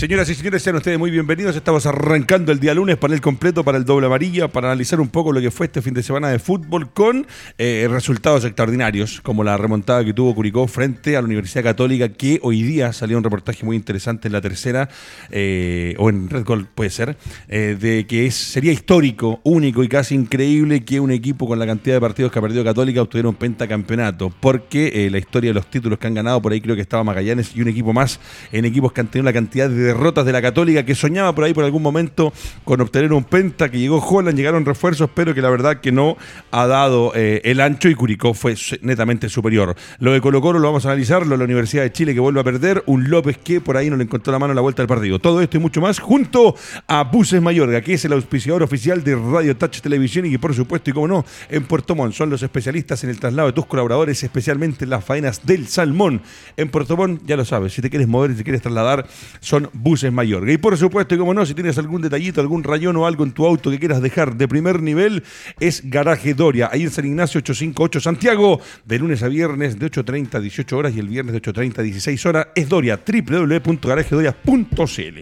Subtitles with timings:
[0.00, 1.54] Señoras y señores, sean ustedes muy bienvenidos.
[1.54, 5.30] Estamos arrancando el día lunes, panel completo para el doble amarilla, para analizar un poco
[5.30, 7.26] lo que fue este fin de semana de fútbol con
[7.58, 12.40] eh, resultados extraordinarios, como la remontada que tuvo Curicó frente a la Universidad Católica, que
[12.42, 14.88] hoy día salió un reportaje muy interesante en la tercera,
[15.30, 19.88] eh, o en Red Gold puede ser, eh, de que es, sería histórico, único y
[19.88, 23.28] casi increíble que un equipo con la cantidad de partidos que ha perdido Católica obtuviera
[23.28, 26.80] un pentacampeonato, porque la historia de los títulos que han ganado, por ahí creo que
[26.80, 28.18] estaba Magallanes y un equipo más
[28.50, 31.44] en equipos que han tenido la cantidad de derrotas de la Católica que soñaba por
[31.44, 32.32] ahí por algún momento
[32.64, 36.16] con obtener un penta, que llegó Holland, llegaron refuerzos, pero que la verdad que no
[36.50, 39.74] ha dado eh, el ancho y Curicó fue netamente superior.
[39.98, 42.20] Lo de Colo Colo lo vamos a analizar, lo de la Universidad de Chile que
[42.20, 44.62] vuelve a perder, un López que por ahí no le encontró la mano en la
[44.62, 45.18] vuelta del partido.
[45.18, 46.54] Todo esto y mucho más junto
[46.86, 50.54] a Buses Mayorga, que es el auspiciador oficial de Radio Touch Televisión y que por
[50.54, 53.66] supuesto y como no, en Puerto Montt son los especialistas en el traslado de tus
[53.66, 56.22] colaboradores, especialmente en las faenas del salmón.
[56.56, 59.06] En Puerto Montt, ya lo sabes, si te quieres mover, si te quieres trasladar,
[59.40, 60.48] son Buses Mayor.
[60.48, 63.30] Y por supuesto, y como no, si tienes algún detallito, algún rayón o algo en
[63.32, 65.22] tu auto que quieras dejar de primer nivel,
[65.58, 70.34] es Garaje Doria, ahí en San Ignacio 858 Santiago, de lunes a viernes de 8.30
[70.34, 72.48] a 18 horas y el viernes de 8.30 a 16 horas.
[72.54, 75.20] Es Doria, www.garajedoria.cl.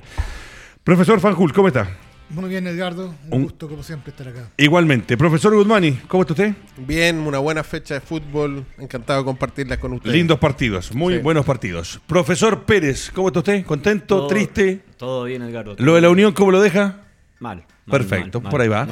[0.85, 2.08] Profesor Fanjul, ¿cómo está?
[2.31, 3.15] Muy bien, Edgardo.
[3.31, 4.51] Un, gusto, como siempre, estar acá.
[4.59, 5.17] Igualmente.
[5.17, 6.55] Profesor Guzmani, ¿cómo está usted?
[6.77, 8.67] Bien, una buena fecha de fútbol.
[8.79, 10.11] Encantado de compartirla con usted.
[10.11, 12.01] Lindos partidos, muy buenos partidos.
[12.07, 13.65] Profesor Pérez, ¿cómo está usted?
[13.65, 14.27] ¿Contento?
[14.27, 14.83] ¿Triste?
[14.99, 15.75] Todo bien, Edgardo.
[15.79, 17.03] ¿Lo de la Unión cómo lo deja?
[17.39, 17.65] Mal.
[17.91, 18.87] Perfecto, por ahí va.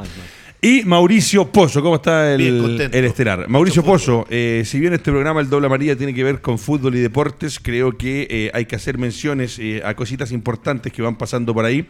[0.62, 3.46] Y Mauricio Pozo, ¿cómo está el, el estelar?
[3.46, 6.94] Mauricio Pozo, eh, si bien este programa, el Doble María, tiene que ver con fútbol
[6.96, 11.16] y deportes, creo que eh, hay que hacer menciones eh, a cositas importantes que van
[11.16, 11.86] pasando por ahí,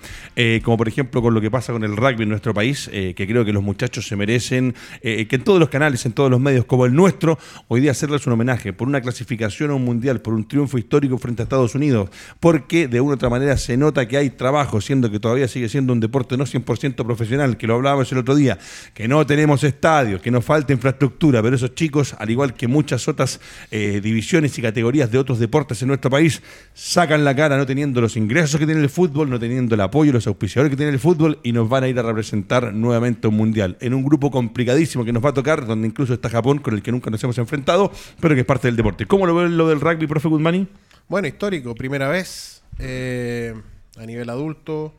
[0.64, 3.44] como por ejemplo con lo que pasa con el rugby en nuestro país, que creo
[3.44, 6.86] que los muchachos se merecen, que en todos los canales, en todos los medios como
[6.86, 7.38] el nuestro,
[7.68, 11.18] hoy día hacerles un homenaje por una clasificación a un mundial, por un triunfo histórico
[11.18, 12.10] frente a Estados Unidos,
[12.40, 15.68] porque de una u otra manera se nota que hay trabajo, siendo que todavía sigue
[15.68, 18.55] siendo un deporte no 100% profesional, que lo hablábamos el otro día
[18.94, 23.08] que no tenemos estadios, que nos falta infraestructura, pero esos chicos, al igual que muchas
[23.08, 23.40] otras
[23.70, 26.42] eh, divisiones y categorías de otros deportes en nuestro país,
[26.74, 30.12] sacan la cara no teniendo los ingresos que tiene el fútbol, no teniendo el apoyo,
[30.12, 33.36] los auspiciadores que tiene el fútbol y nos van a ir a representar nuevamente un
[33.36, 36.74] mundial en un grupo complicadísimo que nos va a tocar, donde incluso está Japón, con
[36.74, 37.90] el que nunca nos hemos enfrentado,
[38.20, 39.06] pero que es parte del deporte.
[39.06, 40.66] ¿Cómo lo ve lo del rugby, profe Guzmani?
[41.08, 43.54] Bueno, histórico, primera vez eh,
[43.96, 44.94] a nivel adulto.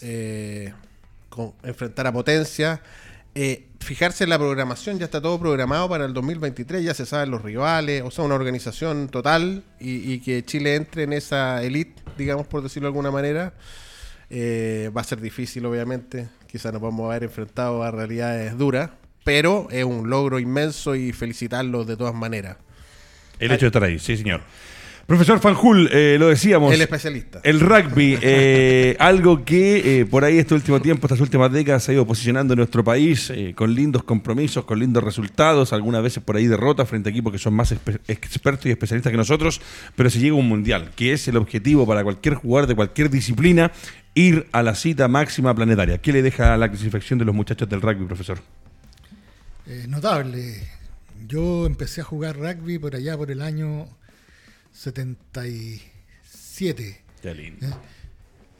[0.00, 0.72] Eh,
[1.62, 2.82] enfrentar a potencia.
[3.36, 7.30] Eh, fijarse en la programación, ya está todo programado para el 2023, ya se saben
[7.30, 12.46] los rivales, o sea, una organización total y, que Chile entre en esa elite, digamos
[12.46, 13.54] por decirlo de alguna manera,
[14.30, 18.90] eh, va a ser difícil obviamente, quizás nos vamos a ver enfrentados a realidades duras,
[19.24, 22.58] pero es un logro inmenso y felicitarlos de todas maneras.
[23.40, 24.42] El hecho de estar ahí, sí señor.
[25.06, 26.72] Profesor Fanjul, eh, lo decíamos.
[26.72, 27.40] El especialista.
[27.42, 31.92] El rugby, eh, algo que eh, por ahí este último tiempo, estas últimas décadas, se
[31.92, 36.36] ha ido posicionando en nuestro país con lindos compromisos, con lindos resultados, algunas veces por
[36.36, 39.60] ahí derrotas frente a equipos que son más expertos y especialistas que nosotros,
[39.94, 43.10] pero se llega a un mundial, que es el objetivo para cualquier jugador de cualquier
[43.10, 43.72] disciplina,
[44.14, 45.98] ir a la cita máxima planetaria.
[45.98, 48.38] ¿Qué le deja la clasificación de los muchachos del rugby, profesor?
[49.88, 50.62] notable.
[51.26, 53.86] Yo empecé a jugar rugby por allá por el año
[54.74, 57.00] 77.
[57.22, 57.66] Qué lindo.
[57.66, 57.72] ¿Eh?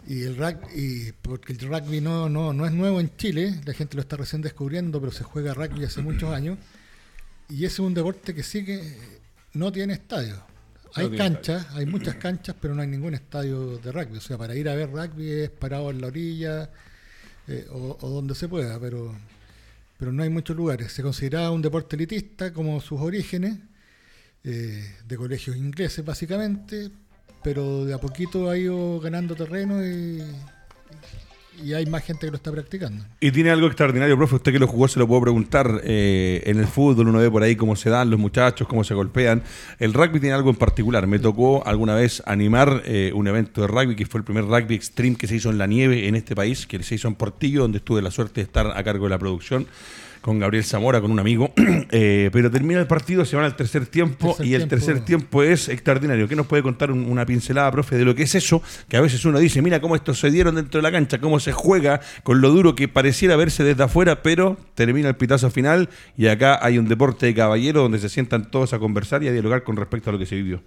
[0.07, 3.97] Y el rugby, porque el rugby no, no, no es nuevo en Chile, la gente
[3.97, 6.59] lo está recién descubriendo, pero se juega rugby hace muchos años.
[7.49, 8.97] Y es un deporte que sí que
[9.55, 10.43] no tiene estadio.
[10.95, 14.19] Hay canchas, hay muchas canchas, pero no hay ningún estadio de rugby.
[14.19, 16.71] O sea, para ir a ver rugby es parado en la orilla
[17.49, 19.15] eh, o, o, donde se pueda, pero,
[19.99, 20.93] pero no hay muchos lugares.
[20.93, 23.59] Se considera un deporte elitista como sus orígenes
[24.47, 26.91] eh, de colegios ingleses básicamente,
[27.43, 30.23] pero de a poquito ha ido ganando terreno y,
[31.73, 33.07] hay más gente que lo está practicando.
[33.21, 36.59] Y tiene algo extraordinario, profe, usted que lo jugó se lo puedo preguntar, eh, en
[36.59, 39.43] el fútbol uno ve por ahí cómo se dan los muchachos, cómo se golpean,
[39.79, 43.69] el rugby tiene algo en particular, me tocó alguna vez animar eh, un evento de
[43.69, 46.35] rugby que fue el primer rugby extreme que se hizo en la nieve en este
[46.35, 49.11] país, que se hizo en Portillo, donde tuve la suerte de estar a cargo de
[49.11, 49.67] la producción
[50.25, 51.53] con Gabriel Zamora, con un amigo,
[51.91, 55.69] eh, pero termina el partido, se van al tercer tiempo y el tercer tiempo es
[55.69, 56.27] extraordinario.
[56.27, 58.63] ¿Qué nos puede contar una pincelada, profe, de lo que es eso?
[58.89, 61.41] Que a veces uno dice, mira cómo estos se dieron dentro de la cancha, cómo
[61.41, 65.91] se juega con lo duro que pareciera verse desde afuera, pero termina el pitazo final
[66.17, 69.33] y acá hay un deporte de caballero donde se sientan todos a conversar y a
[69.33, 70.63] dialogar con respecto a lo que se vivió.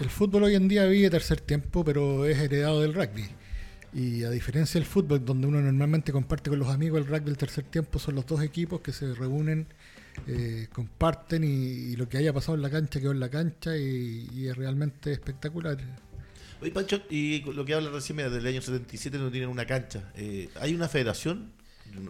[0.00, 3.24] El fútbol hoy en día vive tercer tiempo, pero es heredado del rugby.
[3.94, 7.36] Y a diferencia del fútbol, donde uno normalmente comparte con los amigos, el rugby del
[7.36, 9.66] tercer tiempo son los dos equipos que se reúnen,
[10.26, 14.46] eh, comparten y, lo que haya pasado en la cancha quedó en la cancha y,
[14.48, 15.76] es realmente espectacular.
[16.62, 20.10] Oye, Pancho, y lo que habla recién mira, del año 77 no tienen una cancha.
[20.14, 21.52] Eh, ¿Hay una federación?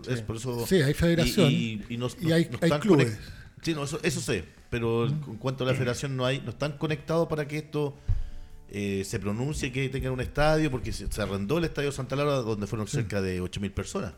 [0.08, 1.82] Es por eso, Sí, hay federación Y,
[2.30, 2.44] hay-
[2.80, 3.18] clubes.
[3.62, 4.44] Sí, no, eso, eso sé.
[4.70, 7.96] Pero en cuanto a la federación, no hay no están conectados para que esto
[8.74, 12.36] eh, se pronuncie que tengan un estadio, porque se, se arrendó el estadio Santa Laura,
[12.36, 14.14] donde fueron cerca de 8.000 personas.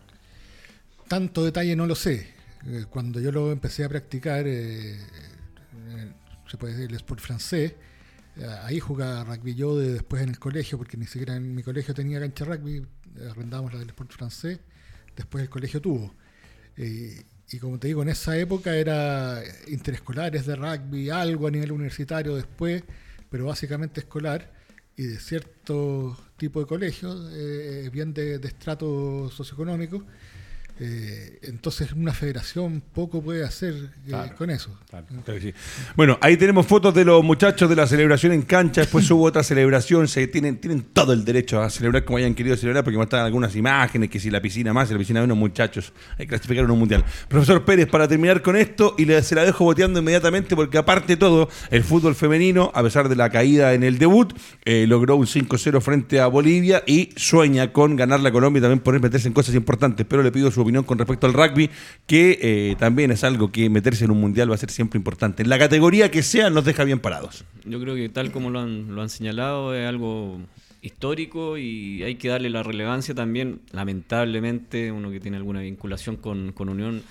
[1.08, 2.28] Tanto detalle no lo sé.
[2.66, 4.98] Eh, Cuando yo lo empecé a practicar, eh,
[6.48, 7.74] se puede decir el sport francés,
[8.62, 11.92] ahí jugaba rugby yo de- después en el colegio, porque ni siquiera en mi colegio
[11.94, 12.86] tenía cancha de rugby,
[13.30, 14.60] arrendábamos la del sport francés,
[15.16, 16.14] después el colegio tuvo.
[16.76, 22.34] Y como te digo, en esa época era interescolares de rugby, algo a nivel universitario
[22.36, 22.82] después,
[23.34, 24.48] pero básicamente escolar
[24.96, 30.04] y de cierto tipo de colegios, eh, bien de, de estrato socioeconómico.
[30.80, 34.34] Eh, entonces una federación poco puede hacer eh, Claro.
[34.36, 34.76] con eso.
[34.90, 35.54] Claro, claro que sí.
[35.96, 38.80] Bueno, ahí tenemos fotos de los muchachos de la celebración en cancha.
[38.80, 40.08] Después hubo otra celebración.
[40.08, 43.54] Se tienen, tienen todo el derecho a celebrar como hayan querido celebrar, porque mostraban algunas
[43.54, 45.92] imágenes, que si la piscina más, y la piscina menos, muchachos.
[46.18, 47.04] Hay que clasificar un mundial.
[47.28, 51.12] Profesor Pérez, para terminar con esto, y le, se la dejo boteando inmediatamente, porque aparte
[51.14, 54.32] de todo, el fútbol femenino, a pesar de la caída en el debut,
[54.64, 58.80] eh, logró un 5-0 frente a Bolivia y sueña con ganar la Colombia y también
[58.80, 60.04] poder meterse en cosas importantes.
[60.08, 61.70] Pero le pido su opinión con respecto al rugby,
[62.06, 65.42] que eh, también es algo que meterse en un mundial va a ser siempre importante.
[65.44, 67.44] En la categoría que sea, nos deja bien parados.
[67.64, 70.40] Yo creo que tal como lo han, lo han señalado es algo
[70.82, 73.60] histórico y hay que darle la relevancia también.
[73.72, 77.02] Lamentablemente, uno que tiene alguna vinculación con, con Unión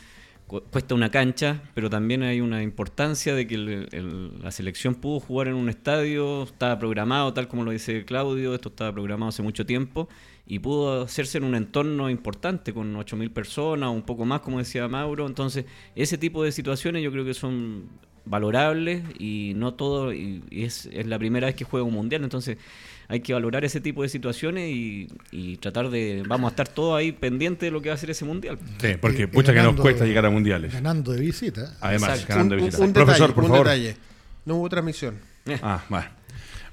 [0.45, 4.93] cu- cuesta una cancha, pero también hay una importancia de que el- el- la selección
[4.95, 9.29] pudo jugar en un estadio, estaba programado, tal como lo dice Claudio, esto estaba programado
[9.29, 10.07] hace mucho tiempo
[10.45, 14.87] y pudo hacerse en un entorno importante con 8.000 personas, un poco más, como decía
[14.87, 15.25] Mauro.
[15.25, 17.85] Entonces, ese tipo de situaciones yo creo que son
[18.25, 22.23] valorables y no todo, y, y es, es la primera vez que juega un mundial,
[22.23, 22.57] entonces
[23.09, 26.97] hay que valorar ese tipo de situaciones y, y tratar de, vamos a estar todos
[26.97, 28.57] ahí pendientes de lo que va a ser ese mundial.
[28.79, 30.71] Sí, porque pucha que nos cuesta llegar a mundiales.
[30.73, 31.75] Ganando de visita.
[31.81, 32.27] Además, Exacto.
[32.33, 32.85] ganando un, de un- visita.
[32.85, 33.67] un Profesor, detalle, por un favor.
[33.67, 33.97] detalle.
[34.45, 35.19] No hubo transmisión.
[35.61, 36.05] Ah, bueno.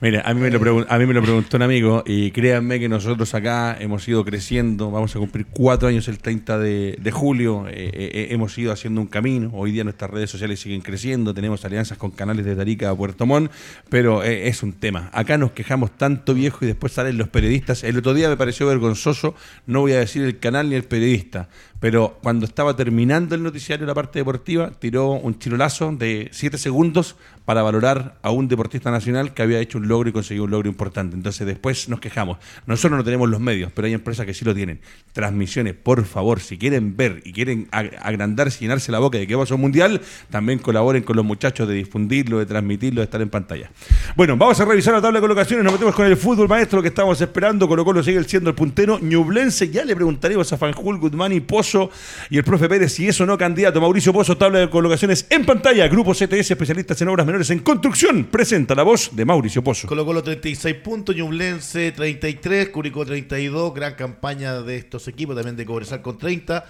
[0.03, 2.81] Mire, a mí, me lo pregun- a mí me lo preguntó un amigo y créanme
[2.81, 7.11] que nosotros acá hemos ido creciendo, vamos a cumplir cuatro años el 30 de, de
[7.11, 10.81] julio, eh, eh, eh, hemos ido haciendo un camino, hoy día nuestras redes sociales siguen
[10.81, 13.53] creciendo, tenemos alianzas con canales de Tarica a Puerto Montt,
[13.91, 15.11] pero eh, es un tema.
[15.13, 17.85] Acá nos quejamos tanto viejo y después salen los periodistas.
[17.85, 19.35] El otro día me pareció vergonzoso,
[19.67, 23.85] no voy a decir el canal ni el periodista, pero cuando estaba terminando el noticiario
[23.87, 27.17] la parte deportiva, tiró un chirolazo de 7 segundos
[27.51, 30.69] para valorar a un deportista nacional que había hecho un logro y conseguido un logro
[30.69, 31.17] importante.
[31.17, 32.39] Entonces después nos quejamos.
[32.65, 34.79] Nosotros no tenemos los medios, pero hay empresas que sí lo tienen.
[35.13, 39.35] Transmisiones, por favor, si quieren ver y quieren ag- agrandarse llenarse la boca de que
[39.35, 43.29] a un mundial, también colaboren con los muchachos de difundirlo, de transmitirlo, de estar en
[43.31, 43.69] pantalla.
[44.15, 46.87] Bueno, vamos a revisar la tabla de colocaciones, nos metemos con el fútbol maestro que
[46.89, 47.67] estábamos esperando.
[47.67, 49.01] Colo Colo sigue siendo el puntero.
[49.01, 51.91] Ñublense, ya le preguntaremos a Fanjul, Guzmán y Pozo
[52.31, 53.81] y el profe Pérez si eso no candidato.
[53.81, 55.89] Mauricio Pozo, tabla de colocaciones en pantalla.
[55.89, 58.25] Grupo CTS, especialistas en obras menores en construcción.
[58.25, 59.89] Presenta la voz de Mauricio Pozo.
[59.89, 65.65] Colo Colo 36 puntos, Ñublense 33, Curicó 32, gran campaña de estos equipos, también de
[65.65, 66.67] Cobresal con 30.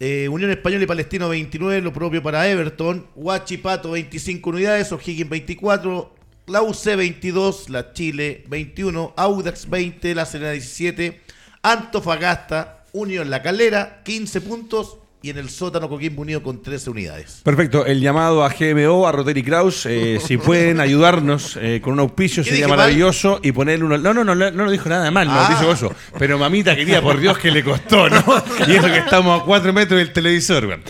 [0.00, 3.06] Eh, Unión Española y Palestino 29, lo propio para Everton.
[3.14, 6.14] Huachipato 25 unidades, O'Higgins 24,
[6.48, 11.22] la UC 22, la Chile 21, Audax 20, la Serena 17,
[11.62, 17.40] Antofagasta, Unión La Calera 15 puntos y en el sótano Coquimbo Unido con 13 unidades.
[17.42, 22.00] Perfecto, el llamado a GMO, a Rotary Kraus, eh, si pueden ayudarnos eh, con un
[22.00, 22.78] auspicio ¿Qué sería mal?
[22.78, 23.98] maravilloso y ponerle uno...
[23.98, 25.34] No, no, no, no, no lo dijo nada mal, Ah.
[25.48, 28.22] Mauricio Pozo, pero mamita quería, por Dios, que le costó, ¿no?
[28.68, 30.82] Y eso que estamos a cuatro metros del televisor, weón.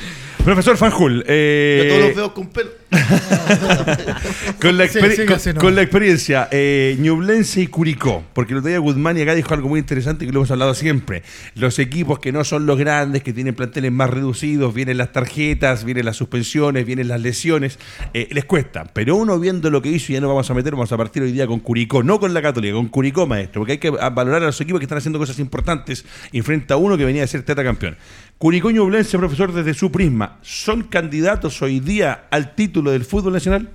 [0.44, 2.70] Profesor Fanjul, eh, Yo todos los veo con pelo.
[4.60, 5.60] con, la Sí, exper- sí, con- casi no.
[5.60, 9.52] con la experiencia, eh, Ñublense y Curicó, porque el otro día Guzmán y acá dijo
[9.54, 11.22] algo muy interesante que lo hemos hablado siempre.
[11.54, 15.84] Los equipos que no son los grandes, que tienen planteles más reducidos, vienen las tarjetas,
[15.84, 17.78] vienen las suspensiones, vienen las lesiones,
[18.14, 18.84] eh, les cuesta.
[18.92, 21.22] Pero uno viendo lo que hizo, y ya no vamos a meter, vamos a partir
[21.22, 24.42] hoy día con Curicó, no con la Católica, con Curicó, maestro, porque hay que valorar
[24.42, 27.26] a los equipos que están haciendo cosas importantes y frente a uno que venía a
[27.26, 27.96] ser tetracampeón.
[28.38, 33.32] Curicó y Ñublense, profesor, desde su prisma, ¿son candidatos hoy día al título del fútbol
[33.32, 33.70] nacional?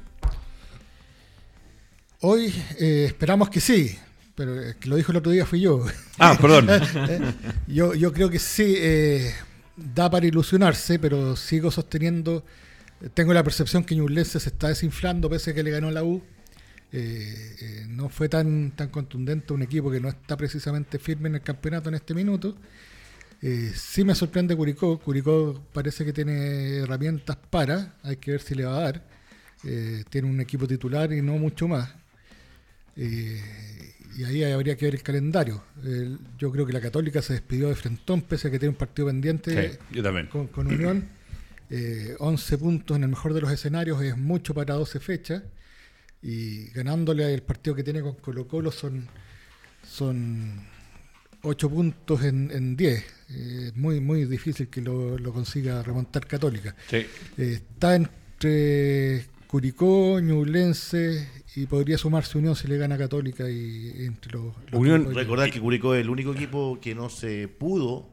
[2.22, 3.98] Hoy eh, esperamos que sí,
[4.36, 5.86] pero el que lo dijo el otro día fui yo.
[6.18, 6.68] Ah, perdón.
[7.68, 9.34] yo, yo creo que sí, eh,
[9.76, 12.44] da para ilusionarse, pero sigo sosteniendo,
[13.14, 16.22] tengo la percepción que Ñublense se está desinflando pese a que le ganó la U.
[16.96, 21.36] Eh, eh, no fue tan, tan contundente un equipo que no está precisamente firme en
[21.36, 22.56] el campeonato en este minuto.
[23.46, 24.98] Eh, sí me sorprende Curicó.
[25.00, 29.04] Curicó parece que tiene herramientas para, hay que ver si le va a dar.
[29.66, 31.94] Eh, tiene un equipo titular y no mucho más.
[32.96, 33.42] Eh,
[34.18, 35.62] y ahí habría que ver el calendario.
[36.38, 39.08] Yo creo que la Católica se despidió de Frentón, pese a que tiene un partido
[39.10, 40.28] pendiente Sí, yo también.
[40.28, 41.04] con, con Unión.
[41.70, 45.44] Eh, 11 puntos en el mejor de los escenarios es mucho para 12 fechas.
[46.22, 49.06] Y ganándole el partido que tiene con Colo Colo son,
[49.86, 50.62] son
[51.44, 53.00] 8 puntos en, en 10.
[53.30, 56.76] Eh, Es muy, muy difícil que lo, lo consiga remontar Católica.
[56.90, 56.98] Sí.
[57.38, 64.32] Eh, está entre Curicó, Ñublense y podría sumarse Unión si le gana Católica y entre
[64.32, 68.10] los, los Unión, Recordar que Curicó es el único equipo que no se pudo,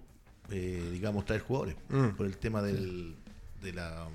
[0.50, 2.08] eh, digamos, traer jugadores Mm.
[2.16, 3.14] por el tema del,
[3.62, 4.08] de la.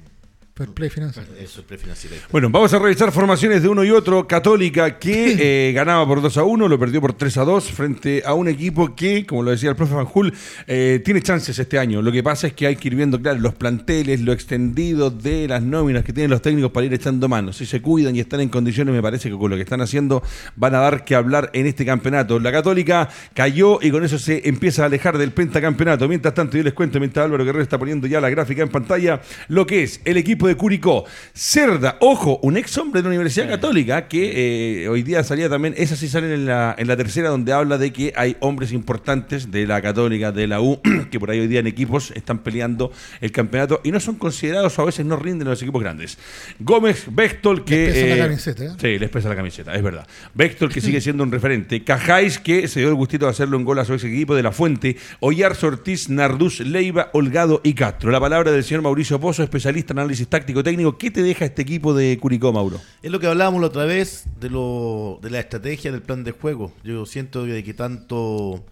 [0.56, 1.28] Play financiero.
[1.38, 2.16] Eso, el prefinanciero.
[2.32, 4.26] Bueno, vamos a revisar formaciones de uno y otro.
[4.26, 5.36] Católica que
[5.70, 8.48] eh, ganaba por 2 a 1, lo perdió por 3 a 2 frente a un
[8.48, 10.34] equipo que, como lo decía el profe Fanjul,
[10.66, 12.02] eh, tiene chances este año.
[12.02, 15.46] Lo que pasa es que hay que ir viendo, claro, los planteles, lo extendido de
[15.50, 17.58] las nóminas que tienen los técnicos para ir echando manos.
[17.58, 20.24] Si se cuidan y están en condiciones, me parece que con lo que están haciendo
[20.56, 22.40] van a dar que hablar en este campeonato.
[22.40, 26.08] La Católica cayó y con eso se empieza a alejar del pentacampeonato.
[26.08, 29.20] Mientras tanto, yo les cuento, mientras Álvaro Guerrero está poniendo ya la gráfica en pantalla,
[29.50, 31.06] lo que es el equipo de Curicó.
[31.34, 35.74] Cerda, ojo, un ex hombre de la Universidad Católica que eh, hoy día salía también,
[35.78, 39.52] esas sí salen en la, en la tercera, donde habla de que hay hombres importantes
[39.52, 40.80] de la Católica, de la U,
[41.12, 44.78] que por ahí hoy día en equipos están peleando el campeonato y no son considerados
[44.78, 46.18] o a veces no rinden en los equipos grandes.
[46.60, 47.86] Gómez, Bechtel, que.
[47.86, 48.70] Les pesa la eh, camiseta, ¿eh?
[48.80, 50.08] Sí, les pesa la camiseta, es verdad.
[50.34, 51.84] Bechtel, que sigue siendo un referente.
[51.84, 54.44] Cajáis, que se dio el gustito de hacerle un gol a su ex equipo de
[54.44, 54.98] la Fuente.
[55.20, 58.12] Ollar, Ortiz, Narduz, Leiva, Holgado y Castro.
[58.12, 60.98] La palabra del señor Mauricio Pozo, especialista en análisis táctico-técnico.
[60.98, 62.82] ¿Qué te deja este equipo de Curicó, Mauro?
[63.02, 66.32] Es lo que hablábamos la otra vez de, lo, de la estrategia del plan de
[66.32, 66.74] juego.
[66.84, 68.66] Yo siento que, tanto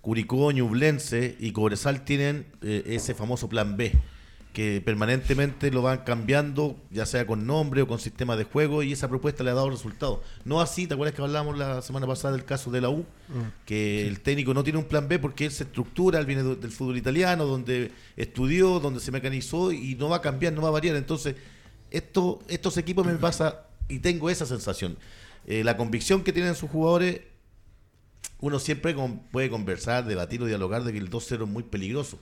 [0.00, 3.92] Curicó, Ñublense y Cobresal tienen eh, ese famoso plan B,
[4.52, 8.92] que permanentemente lo van cambiando, ya sea con nombre o con sistema de juego, y
[8.92, 10.18] esa propuesta le ha dado resultados.
[10.44, 13.06] No así, ¿te acuerdas que hablamos la semana pasada del caso de la U?
[13.64, 16.72] Que el técnico no tiene un plan B porque él se estructura, él viene del
[16.72, 20.72] fútbol italiano, donde estudió, donde se mecanizó y no va a cambiar, no va a
[20.72, 20.96] variar.
[20.96, 21.36] Entonces,
[21.92, 24.96] esto, estos equipos me pasa y tengo esa sensación.
[25.46, 27.20] Eh, la convicción que tienen sus jugadores,
[28.40, 32.18] uno siempre con- puede conversar, debatir o dialogar de que el 2-0 es muy peligroso.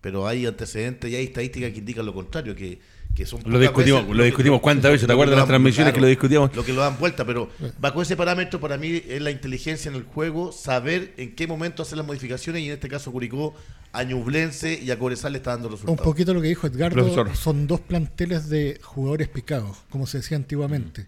[0.00, 2.78] Pero hay antecedentes y hay estadísticas que indican lo contrario, que,
[3.14, 5.48] que son Lo discutimos- veces lo discutimos cuántas veces, ¿te lo acuerdas de lo las
[5.48, 6.54] transmisiones que lo discutíamos?
[6.54, 7.48] Lo que lo dan vuelta, pero
[7.80, 11.82] bajo ese parámetro para mí es la inteligencia en el juego, saber en qué momento
[11.82, 13.54] hacer las modificaciones y en este caso Curicó
[13.92, 16.00] a Ñublense y a Cobresal le está dando Un resultados.
[16.02, 17.34] poquito lo que dijo Edgardo, Profesor.
[17.34, 21.06] son dos planteles de jugadores picados, como se decía antiguamente.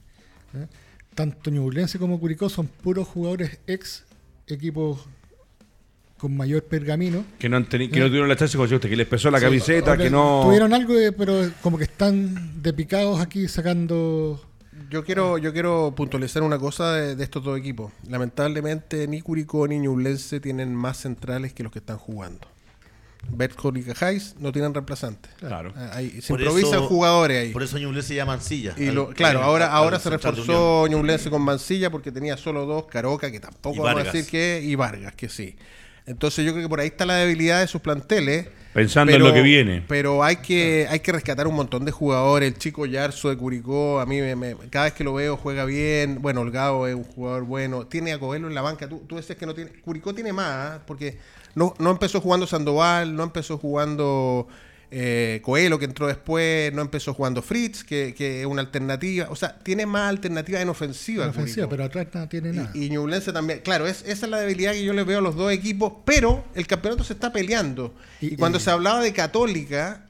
[0.55, 0.67] ¿eh?
[1.15, 4.05] Tanto Ñublense como Curicó son puros jugadores ex
[4.47, 5.01] equipos
[6.19, 7.25] con mayor pergamino.
[7.39, 9.39] Que no, han teni- que no tuvieron la chance, como usted, que les pesó la
[9.39, 10.43] Sí, camiseta, que no.
[10.45, 14.45] Tuvieron algo, de- pero como que están de picados aquí sacando...
[14.91, 17.93] Yo quiero, yo quiero puntualizar una cosa de, de estos dos equipos.
[18.09, 22.47] Lamentablemente ni Curicó ni Ñublense tienen más centrales que los que están jugando.
[23.31, 25.31] Betcor y Cajáis no tienen reemplazantes.
[25.41, 25.73] Claro.
[25.77, 27.53] Ah, ahí se Por improvisan eso- jugadores ahí.
[27.53, 28.75] Por eso Ñublense llama Mancilla.
[28.79, 30.87] Y lo- Al- claro, al- ahora, al ahora se reforzó.
[30.87, 34.75] Ñublense con Mancilla porque tenía solo dos, Caroca, que tampoco vamos a decir que, y
[34.77, 35.57] Vargas, que sí.
[36.09, 38.49] Entonces yo creo que por ahí está la debilidad de sus planteles.
[38.73, 39.83] Pensando en lo que viene.
[39.89, 42.53] Pero hay que, hay que rescatar un montón de jugadores.
[42.53, 45.65] El chico Yarzo de Curicó, a mí me, me- cada vez que lo veo juega
[45.65, 46.21] bien.
[46.23, 47.87] Bueno, Holgado es un jugador bueno.
[47.87, 48.89] Tiene a Coelho en la banca.
[48.89, 49.71] Tú, tú decías que no tiene.
[49.81, 50.83] Curicó tiene más, ¿ah?
[50.87, 51.19] porque
[51.55, 54.47] no, no empezó jugando Sandoval, no empezó jugando
[54.91, 59.27] eh, Coelho, que entró después, no empezó jugando Fritz, que, que es una alternativa.
[59.31, 61.25] O sea, tiene más alternativas en ofensiva.
[61.25, 62.71] en ofensiva, pero atrás no tiene nada.
[62.75, 63.61] Y, y Ñublense también.
[63.61, 66.45] Claro, es, esa es la debilidad que yo le veo a los dos equipos, pero
[66.55, 67.95] el campeonato se está peleando.
[68.21, 70.08] Y, Y- cuando se hablaba de Católica,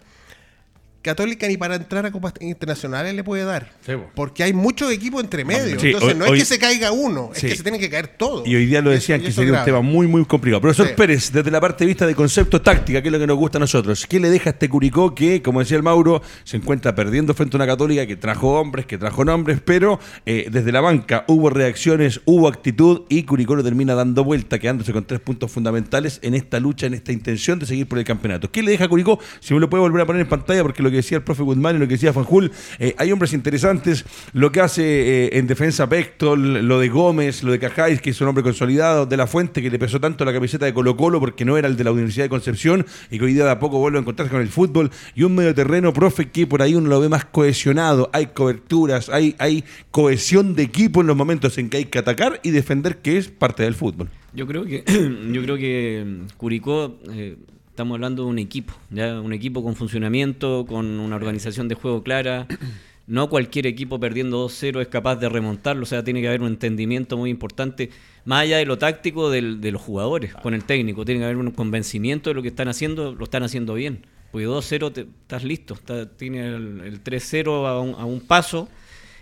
[1.02, 3.72] Católica ni para entrar a Copas Internacionales le puede dar.
[3.86, 3.92] Sí.
[4.14, 5.78] Porque hay muchos equipos entre medio.
[5.78, 7.88] Sí, Entonces, hoy- no hoy- es que se caiga uno, es que se tienen que
[7.88, 8.46] caer todos.
[8.46, 10.60] Y hoy día lo decían que sería un tema muy, muy complicado.
[10.60, 10.94] Profesor Sí.
[10.96, 13.58] Pérez, desde la parte de vista de concepto táctica, que es lo que nos gusta
[13.58, 16.94] a nosotros, ¿qué le deja a este Curicó que, como decía el Mauro, se encuentra
[16.94, 20.80] perdiendo frente a una católica que trajo hombres, que trajo nombres, pero eh, desde la
[20.80, 25.50] banca hubo reacciones, hubo actitud y Curicó lo termina dando vuelta, quedándose con tres puntos
[25.50, 28.50] fundamentales en esta lucha, en esta intención de seguir por el campeonato.
[28.50, 29.18] ¿Qué le deja a Curicó?
[29.40, 31.42] Si me lo puede volver a poner en pantalla, porque lo que decía el profe
[31.42, 35.46] Guzmán y lo que decía Fanjul, eh, hay hombres interesantes, lo que hace eh, en
[35.46, 39.26] defensa Pectol, lo de Gómez, lo de Cajáis, que es un hombre consolidado, de la
[39.26, 41.84] Fuente, que le pesó tanto la camiseta de Colo Colo porque no era el de
[41.84, 44.40] la Universidad de Concepción y que hoy día de a poco vuelve a encontrarse con
[44.40, 48.10] el fútbol, y un medio terreno, profe, que por ahí uno lo ve más cohesionado,
[48.12, 52.40] hay coberturas, hay, hay cohesión de equipo en los momentos en que hay que atacar
[52.42, 54.08] y defender, que es parte del fútbol.
[54.32, 54.84] Yo creo que
[55.32, 57.36] yo creo que mm, Curicó eh,
[57.78, 62.02] estamos hablando de un equipo, ya un equipo con funcionamiento, con una organización de juego
[62.02, 62.48] clara.
[63.06, 66.48] no cualquier equipo perdiendo 2-0 es capaz de remontarlo, o sea, tiene que haber un
[66.48, 67.90] entendimiento muy importante,
[68.24, 71.36] más allá de lo táctico del- de los jugadores con el técnico, tiene que haber
[71.36, 74.04] un convencimiento de lo que están haciendo, lo están haciendo bien.
[74.32, 75.78] Porque 2-0 te- estás listo,
[76.16, 78.68] tiene el, el 3-0 a a un paso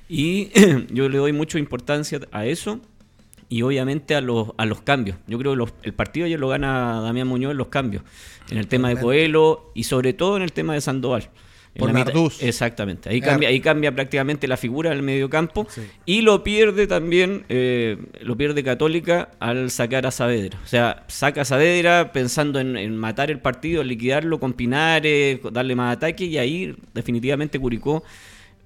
[0.08, 0.48] y
[0.94, 2.80] yo le doy mucha importancia a eso
[3.48, 5.16] y obviamente a los, a los cambios.
[5.26, 8.02] Yo creo que los- el partido ayer lo gana Damián Muñoz en los cambios,
[8.50, 11.28] en el tema de Coelho y sobre todo en el tema de Sandoval.
[11.78, 12.42] Por Nardús.
[12.42, 15.82] Exactamente, ahí cambia, ahí cambia prácticamente la figura del mediocampo Sí.
[16.06, 20.58] y lo pierde también, eh, lo pierde Católica al sacar a Saavedra.
[20.64, 25.38] O sea, saca a Saavedra pensando en, en matar el partido, en liquidarlo con Pinares,
[25.52, 28.02] darle más ataque y ahí definitivamente Curicó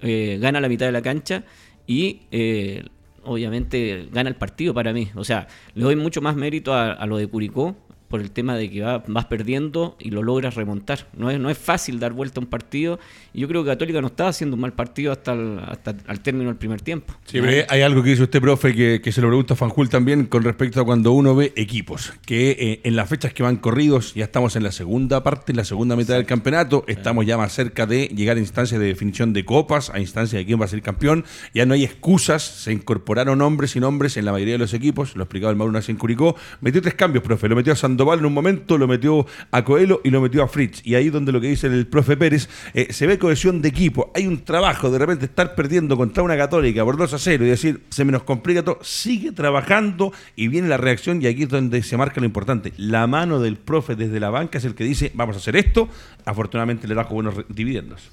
[0.01, 1.43] eh, gana la mitad de la cancha
[1.85, 2.85] y eh,
[3.23, 5.09] obviamente gana el partido para mí.
[5.15, 7.75] O sea, le doy mucho más mérito a, a lo de Curicó
[8.11, 11.07] por el tema de que va- vas perdiendo y lo logras remontar.
[11.17, 12.99] No es, no es fácil dar vuelta a un partido
[13.33, 16.19] y yo creo que Católica no estaba haciendo un mal partido hasta el, hasta el
[16.19, 17.15] término del primer tiempo.
[17.25, 19.89] Sí, pero hay- algo que dice usted, profe, que, que se lo pregunta a Fanjul
[19.89, 23.55] también con respecto a cuando uno ve equipos, que eh, en las fechas que van
[23.57, 27.37] corridos, ya estamos en la segunda parte, en la segunda mitad del campeonato, estamos ya
[27.37, 30.65] más cerca de llegar a instancias de definición de copas, a instancias de quién va
[30.65, 34.55] a ser campeón, ya no hay excusas, se incorporaron hombres y nombres en la mayoría
[34.55, 37.71] de los equipos, lo explicaba el Mauro en Curicó, metió tres cambios, profe, lo metió
[37.71, 40.95] a Sandoval en un momento, lo metió a Coelho y lo metió a Fritz, y
[40.95, 44.27] ahí donde lo que dice el profe Pérez, eh, se ve cohesión de equipo, hay
[44.27, 47.83] un trabajo, de repente estar perdiendo contra una católica por 2 a 0 y decir,
[47.89, 51.83] se me nos complica todo, sigue trabajando y viene la reacción y aquí es donde
[51.83, 55.11] se marca lo importante, la mano del profe desde la banca es el que dice,
[55.13, 55.87] vamos a hacer esto,
[56.25, 58.11] afortunadamente le trajo buenos dividendos.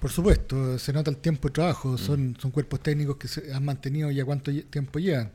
[0.00, 3.64] Por supuesto, se nota el tiempo de trabajo, son, son cuerpos técnicos que se han
[3.64, 5.32] mantenido ya cuánto tiempo llevan,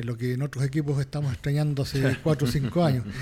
[0.00, 3.04] en lo que en otros equipos estamos extrañando hace 4 o 5 años.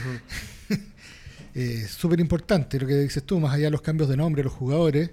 [1.54, 4.44] Eh, Súper importante lo que dices tú, más allá de los cambios de nombre de
[4.44, 5.10] los jugadores,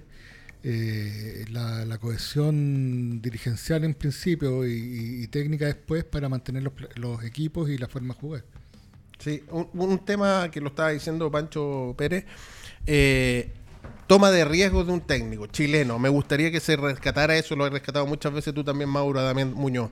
[0.62, 7.24] eh, la, la cohesión dirigencial en principio y, y- y técnica después para mantener los,
[7.24, 8.44] equipos y la forma de jugar.
[9.18, 12.26] Sí, un, un tema que lo estaba diciendo Pancho Pérez,
[12.86, 13.50] eh,
[14.06, 15.98] toma de riesgo de un técnico chileno.
[15.98, 19.52] Me gustaría que se rescatara eso, lo he rescatado muchas veces tú también, Mauro, Damián
[19.54, 19.90] Muñoz.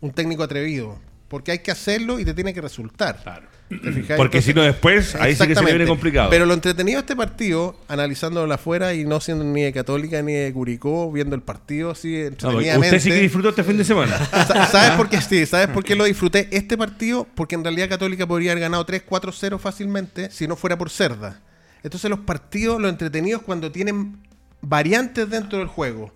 [0.00, 3.50] Un técnico atrevido, porque hay que hacerlo y te tiene que resultar.
[3.68, 4.16] ¿Te fijas?
[4.18, 6.28] Porque si no después, ahí sí que se le viene complicado.
[6.30, 10.32] Pero lo entretenido de este partido, analizándolo afuera y no siendo ni de Católica ni
[10.34, 12.86] de Curicó, viendo el partido así No, entretenidamente.
[12.96, 14.16] usted sí que disfrutó este fin de semana.
[14.46, 15.20] Sa- ¿Sabes por qué?
[15.22, 16.48] Sí, ¿sabes por qué lo disfruté?
[16.52, 20.90] Este partido, porque en realidad Católica podría haber ganado 3-4-0 fácilmente si no fuera por
[20.90, 21.40] Cerda.
[21.82, 24.18] Entonces los partidos, los entretenidos, cuando tienen
[24.60, 26.12] variantes dentro del juego.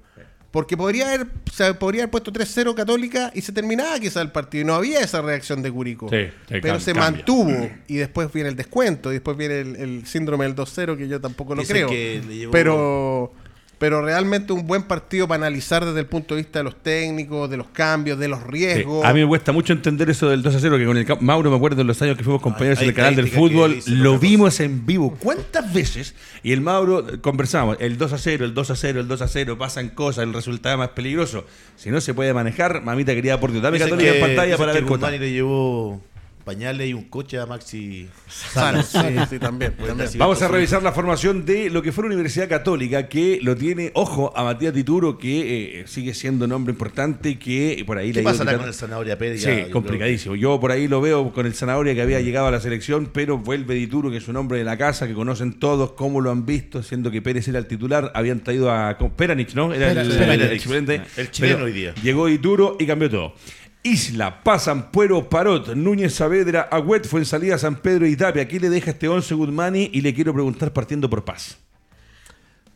[0.50, 4.62] Porque podría haber, se podría haber puesto 3-0 Católica y se terminaba quizá el partido.
[4.62, 6.08] Y no había esa reacción de Curicó.
[6.08, 7.10] Sí, sí, pero se cambia.
[7.10, 7.70] mantuvo.
[7.86, 9.10] Y después viene el descuento.
[9.10, 11.88] Y después viene el, el síndrome del 2-0, que yo tampoco lo Dicen creo.
[11.90, 13.32] que le llevó-
[13.78, 17.48] Pero, realmente un buen partido para analizar desde el punto de vista de los técnicos,
[17.48, 19.04] de los cambios, de los Sí, riesgos.
[19.04, 21.50] A mí me cuesta mucho entender eso del 2 a 0, que con el Mauro
[21.50, 24.12] me acuerdo en los años que fuimos compañeros Hay- en el canal del fútbol, lo
[24.14, 24.20] cosa.
[24.22, 25.16] vimos en vivo.
[25.20, 26.14] ¿Cuántas veces?
[26.42, 29.22] Y el Mauro eh, conversamos, el 2 a 0, el 2 a 0, el 2
[29.22, 31.44] a 0, pasan cosas, el resultado es más peligroso.
[31.76, 34.72] Si no se puede manejar, mamita querida por Dios, dame Católica que- en pantalla para
[34.72, 34.88] que ver.
[34.88, 36.02] Guzmán le llevó
[36.48, 39.74] pañales y un coche a Maxi Sano, sí, sí, también.
[40.16, 43.90] Vamos a revisar la formación de lo que fue la Universidad Católica, que lo tiene,
[43.92, 48.56] ojo, a Matías Tituro, que eh, sigue siendo nombre importante, que por ahí ¿Qué quitando-
[48.56, 49.40] con el Zanahoria Pérez?
[49.42, 50.36] Sí, creo complicadísimo.
[50.36, 53.36] Yo por ahí lo veo con el Zanahoria que había llegado a la selección, pero
[53.36, 56.46] vuelve Dituro, que es un hombre de la casa, que conocen todos cómo lo han
[56.46, 58.10] visto, siendo que Pérez era el titular.
[58.14, 59.74] Habían traído a Peranich, ¿no?
[59.74, 60.66] Era el, Peranich.
[60.66, 61.02] el-.
[61.18, 61.94] El chileno Pero hoy día.
[62.02, 63.34] Llegó Dituro y cambió todo.
[63.82, 68.42] Isla, Pasan, Puero, Parot, Núñez Saavedra, Agüet, fue en salida San Pedro y Tapia.
[68.42, 71.58] Aquí le deja este 11 Guzmani y le quiero preguntar partiendo por paz.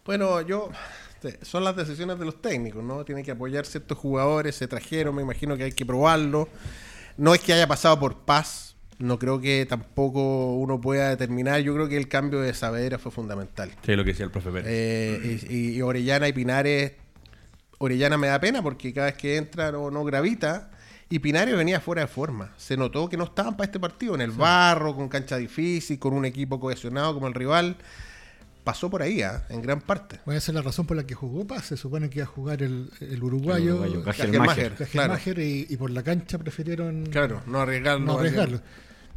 [0.05, 0.71] Bueno, yo.
[1.43, 3.05] Son las decisiones de los técnicos, ¿no?
[3.05, 6.49] Tienen que apoyar ciertos jugadores, se trajeron, me imagino que hay que probarlo.
[7.17, 11.61] No es que haya pasado por paz, no creo que tampoco uno pueda determinar.
[11.61, 13.71] Yo creo que el cambio de Saavedra fue fundamental.
[13.87, 14.67] Sí, lo que decía el profe Pérez.
[14.69, 16.93] Eh, y, y- y Orellana y Pinares.
[17.79, 20.72] Orellana me da pena porque cada vez que entra no, no gravita.
[21.12, 22.53] Y Pinares venía fuera de forma.
[22.57, 24.14] Se notó que no estaban para este partido.
[24.14, 27.77] En el barro, con cancha difícil, con un equipo cohesionado como el rival.
[28.64, 29.44] Pasó por ahí, ¿ah?
[29.51, 30.20] en gran parte.
[30.25, 31.66] Bueno, esa es la razón por la que jugó Paz.
[31.66, 34.88] Se supone que iba a jugar el, el uruguayo, El uruguayo, Cajelmacher, Cajelmacher.
[34.88, 35.12] claro.
[35.14, 38.07] Cajelmacher, y, y por la cancha prefirieron Claro, no arriesgarlo.
[38.07, 38.61] no arriesgarlo.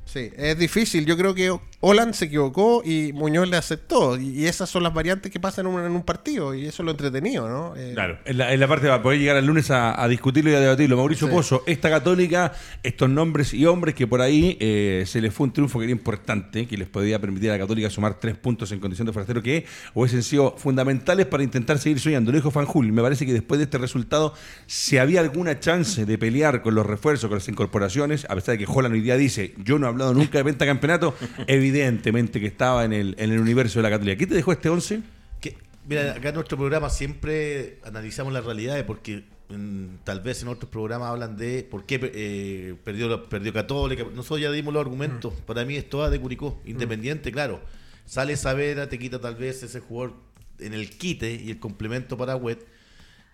[0.06, 1.06] Sí, es difícil.
[1.06, 4.18] Yo creo que Holland se equivocó y Muñoz le aceptó.
[4.18, 6.54] Y, esas son las variantes que pasan en un, en un partido.
[6.54, 7.76] Y eso es lo entretenido, ¿no?
[7.76, 10.08] Eh, Claro, en la, en la parte va a poder llegar el lunes a, a
[10.08, 10.96] discutirlo y a debatirlo.
[10.98, 11.34] Mauricio Sí.
[11.34, 15.54] Pozo, esta católica, estos nombres y hombres que por ahí eh, se les fue un
[15.54, 18.80] triunfo que era importante, que les podía permitir a la católica sumar tres puntos en
[18.80, 22.32] condición de forastero que hubiesen sido fundamentales para intentar seguir soñando.
[22.32, 24.34] Lo dijo Fanjul, me parece que después de este resultado,
[24.68, 28.66] si había alguna chance de pelear con los refuerzos, con las incorporaciones, a pesar de
[28.66, 31.16] que Holland hoy día dice, yo no hablado nunca de pentacampeonato,
[31.48, 34.18] evidentemente que estaba en el, en el universo de la católica.
[34.18, 35.02] ¿Qué te dejó este 11?
[35.42, 40.50] Que, mira, acá en nuestro programa siempre analizamos las realidades porque mm, tal vez en
[40.50, 44.04] otros programas hablan de por qué eh, perdió, perdió Católica.
[44.14, 45.34] Nosotros ya dimos los argumentos.
[45.46, 46.62] Para mí es toda de Curicó.
[46.66, 47.62] Independiente, claro.
[48.06, 50.16] Sale Savera, te quita tal vez ese jugador
[50.60, 52.66] en el quite y el complemento para Wet.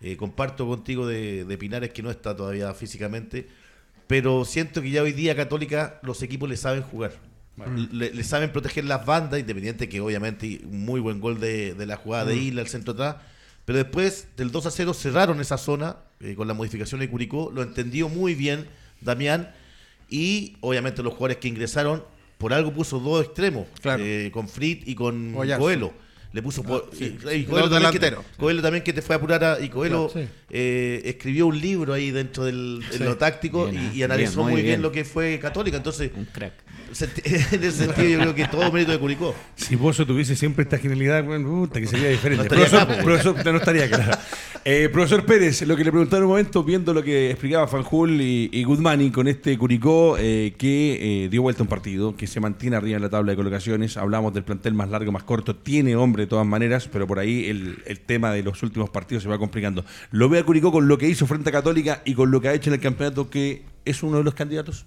[0.03, 3.47] Eh, comparto contigo de, de Pinares que no está todavía físicamente.
[4.07, 7.13] Pero siento que ya hoy día Católica los equipos le saben jugar.
[7.91, 11.95] Le, le saben proteger las bandas, independiente que obviamente muy buen gol de, de la
[11.97, 13.17] jugada de Isla al centro atrás.
[13.65, 17.51] Pero después del 2 a 0 cerraron esa zona eh, con la modificación de Curicó.
[17.53, 18.67] Lo entendió muy bien
[19.01, 19.51] Damián.
[20.09, 22.03] Y obviamente los jugadores que ingresaron,
[22.37, 24.03] por algo puso dos extremos, Claro.
[24.05, 25.33] eh, con Frit y con.
[25.33, 25.93] Coelho.
[26.33, 27.17] Le puso por- sí.
[27.33, 28.15] y- Coelho, también que.
[28.37, 30.31] Coelho también que te fue a apurar a- y Coelho Claro, sí.
[30.51, 33.03] Eh, escribió un libro ahí dentro del Sí.
[33.03, 33.91] lo táctico Bien, y, ¿eh?
[33.95, 34.65] y analizó Bien, muy muy bien.
[34.73, 34.81] bien.
[34.81, 35.77] lo que fue Católica.
[35.77, 36.53] Entonces, Un crack.
[36.91, 37.21] senti-
[37.55, 39.33] en ese sentido yo creo que todo mérito de Curicó.
[39.55, 42.43] Si Bozo tuviese siempre esta genialidad, bueno, puta, que sería diferente.
[42.55, 43.03] No estaría profesor, acá, po.
[43.05, 44.19] profesor, no estaría acá.
[44.63, 48.21] Eh, profesor Pérez, lo que le preguntaba en un momento, viendo lo que explicaba Fanjul
[48.21, 52.39] y, y con este Curicó, eh, que eh, dio vuelta a un partido, que se
[52.39, 53.97] mantiene arriba en la tabla de colocaciones.
[53.97, 55.55] Hablamos del plantel más largo, más corto.
[55.55, 59.23] Tiene hombre de todas maneras, pero por ahí el, el tema de los últimos partidos
[59.23, 59.83] se va complicando.
[60.11, 62.49] Lo ve a Curicó con lo que hizo frente a Católica y con lo que
[62.49, 64.85] ha hecho en el campeonato, que es uno de los candidatos.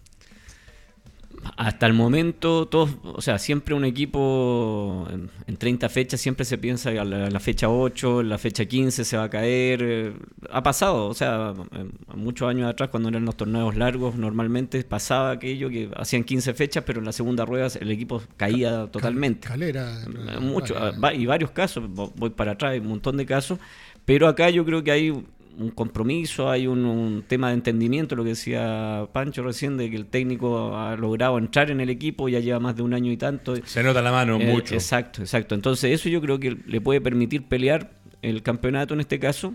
[1.59, 6.57] Hasta el momento, todos, o sea, siempre un equipo en, en 30 fechas siempre se
[6.57, 9.81] piensa que a la, fecha 8, la fecha 15 se va a caer.
[9.83, 10.13] eh,
[10.51, 15.33] Ha pasado, o sea, eh, muchos años atrás, cuando eran los torneos largos, normalmente pasaba
[15.33, 19.47] aquello que hacían 15 fechas, pero en la segunda rueda el equipo caía totalmente.
[19.47, 20.41] Calera.
[20.41, 20.99] Mucho, vale.
[20.99, 23.59] va- y varios casos, vo- voy para atrás, hay un montón de casos,
[24.07, 25.25] pero acá yo creo que hay
[25.59, 29.97] un compromiso, hay un, un tema de entendimiento, lo que decía Pancho recién, de que
[29.97, 33.17] el técnico ha logrado entrar en el equipo, ya lleva más de un año y
[33.17, 33.55] tanto.
[33.65, 34.75] Se nota la mano Eh, mucho.
[34.75, 35.55] Exacto, exacto.
[35.55, 39.55] Entonces eso yo creo que le puede permitir pelear el campeonato en este caso,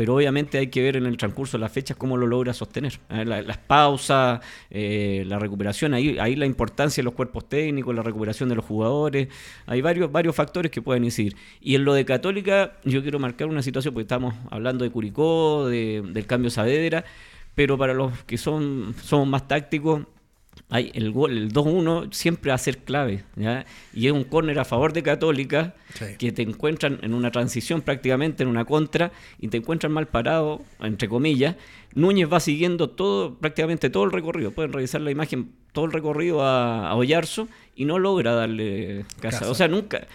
[0.00, 2.98] pero obviamente hay que ver en el transcurso de las fechas cómo lo logra sostener.
[3.10, 7.94] Eh, la- las pausas, eh, la recuperación, ahí, ahí la importancia de los cuerpos técnicos,
[7.94, 9.28] la recuperación de los jugadores,
[9.66, 11.36] hay varios, varios factores que pueden incidir.
[11.60, 15.68] Y en lo de Católica, yo quiero marcar una situación, porque estamos hablando de Curicó,
[15.68, 17.04] de- del cambio Saavedra,
[17.54, 20.04] pero para los que son somos más tácticos,
[20.70, 23.66] hay el gol, el 2-1 siempre va a ser clave, ¿ya?
[23.92, 26.04] Y es un córner a favor de Católica Sí.
[26.18, 30.62] que te encuentran en una transición prácticamente, en una contra, y te encuentran mal parado,
[30.80, 31.56] entre comillas.
[31.94, 34.52] Núñez va siguiendo todo, prácticamente todo el recorrido.
[34.52, 39.40] Pueden revisar la imagen, todo el recorrido a, a Oyarzo y no logra darle casa.
[39.40, 39.50] Casa.
[39.50, 40.06] O sea, nunca.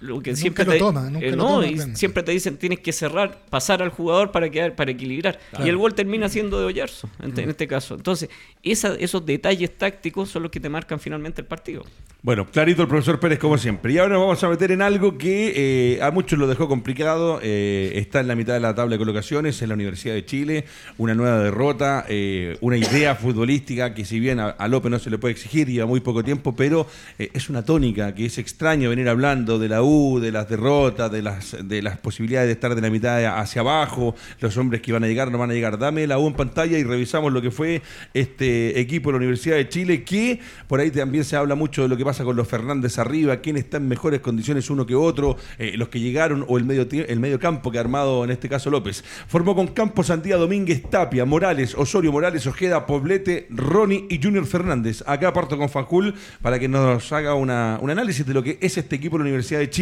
[0.00, 2.32] Lo que Nunca siempre lo te, toma, nunca eh, lo no, toma y siempre te
[2.32, 5.38] dicen tienes que cerrar, pasar al jugador para quedar, para equilibrar.
[5.64, 7.94] Y el gol termina siendo de Oyarzo, en, en este caso.
[7.94, 8.28] Entonces,
[8.62, 11.84] esa- esos detalles tácticos son los que te marcan finalmente el partido.
[12.22, 13.92] Bueno, clarito el profesor Pérez como siempre.
[13.92, 15.52] Y ahora nos vamos a meter en algo que
[15.96, 17.38] eh, a muchos lo dejó complicado.
[17.42, 20.64] eh, está en la mitad de la tabla de colocaciones en la Universidad de Chile.
[20.98, 25.08] Una nueva derrota, eh, una idea futbolística que si bien a, a López no se
[25.08, 26.86] le puede exigir, lleva muy poco tiempo, pero
[27.18, 31.22] eh, es una tónica que es extraño venir hablando de la De las derrotas, de
[31.22, 35.04] las, de las posibilidades de estar de la mitad hacia abajo, los hombres que van
[35.04, 35.78] a llegar no van a llegar.
[35.78, 39.54] Dame la U en pantalla y revisamos lo que fue este equipo de la Universidad
[39.56, 42.48] de Chile, que por ahí también se habla mucho de lo que pasa con los
[42.48, 46.58] Fernández arriba, quién está en mejores condiciones uno que otro, eh, los que llegaron o
[46.58, 49.04] el medio, el medio campo que ha armado en este caso López.
[49.28, 55.04] Formó con Campos, Sandía, Domínguez, Tapia, Morales, Osorio Morales, Ojeda, Poblete, Ronnie y Junior Fernández.
[55.06, 58.76] Acá parto con Fanjul para que nos haga una- un análisis de lo que es
[58.76, 59.75] este equipo de la Universidad de Chile,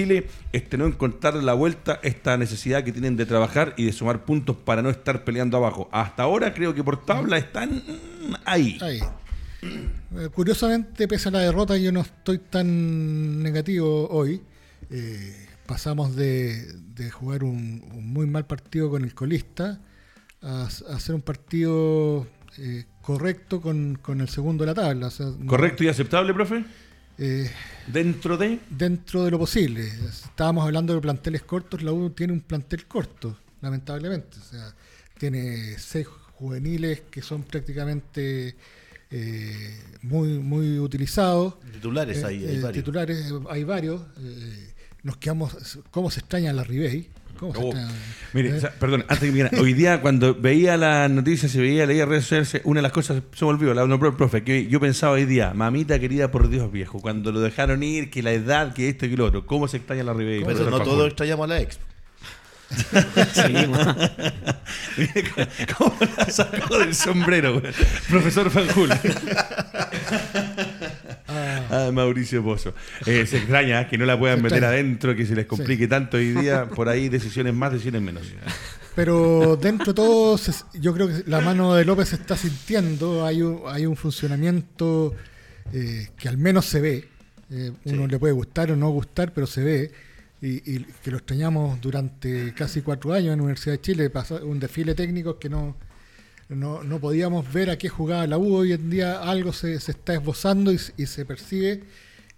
[0.52, 4.56] este no encontrar la vuelta, esta necesidad que tienen de trabajar y de sumar puntos
[4.56, 5.88] para no estar peleando abajo.
[5.92, 7.82] Hasta ahora creo que por tabla están
[8.44, 8.78] ahí.
[8.80, 9.00] Ahí.
[9.62, 14.42] Eh, Curiosamente, pese a la derrota, yo no estoy tan negativo hoy.
[14.90, 19.80] Eh, pasamos de, de jugar un, un muy mal partido con el colista
[20.42, 22.26] a, hacer un partido
[22.58, 25.06] eh, correcto con, con el segundo de la tabla.
[25.06, 26.64] o sea, no- ¿Correcto y aceptable, profe?
[27.18, 27.50] Eh,
[27.86, 28.58] Dentro de...
[28.70, 29.86] dentro de lo posible.
[30.08, 34.38] Estábamos hablando de planteles cortos, la U tiene un plantel corto, lamentablemente.
[34.38, 34.74] O sea,
[35.18, 38.56] tiene seis juveniles que son prácticamente
[39.10, 41.60] eh, muy, muy utilizados.
[41.72, 42.84] Titulares Eh, ahí, hay eh, varios.
[42.84, 44.02] Titulares, eh, hay varios.
[45.02, 45.78] nos quedamos.
[45.90, 47.10] ¿Cómo se extraña la Ribey?
[47.38, 47.72] ¿Cómo se Oh?
[48.32, 51.54] Mire, Eh, o sea, perdón, antes que me digan, hoy día cuando veía las noticias
[51.54, 54.42] y veía, leía redes sociales, una de las cosas, se me olvidó, la el profe,
[54.42, 58.22] que yo pensaba hoy día, mamita querida por Dios viejo, cuando lo dejaron ir, que
[58.22, 60.42] la edad, que esto, que lo otro, ¿cómo se extraña la Ribey?
[60.44, 61.78] Pero no todos extrañamos a la ex.
[63.34, 63.52] Sí,
[65.78, 67.62] cómo la sacó del sombrero,
[68.08, 68.90] profesor Fanjul.
[71.70, 72.74] Ah, Mauricio Pozo.
[73.06, 74.74] Eh, se extraña que no la puedan Se meter extraña.
[74.74, 78.22] adentro, que se les complique tanto hoy día, por ahí decisiones más, decisiones menos.
[78.94, 80.38] Pero dentro de todo,
[80.74, 85.14] yo creo que la mano de López se está sintiendo, hay un, hay un funcionamiento
[85.72, 87.08] eh, que al menos se ve.
[87.50, 89.92] Eh, uno le puede gustar o no gustar, pero se ve.
[90.40, 94.44] Y, y que lo extrañamos durante casi cuatro años en la Universidad de Chile, pasó
[94.44, 95.76] un desfile técnico que no,
[96.48, 98.54] no, no podíamos ver a qué jugaba la U.
[98.54, 101.82] Hoy en día algo se, se está esbozando y, se percibe,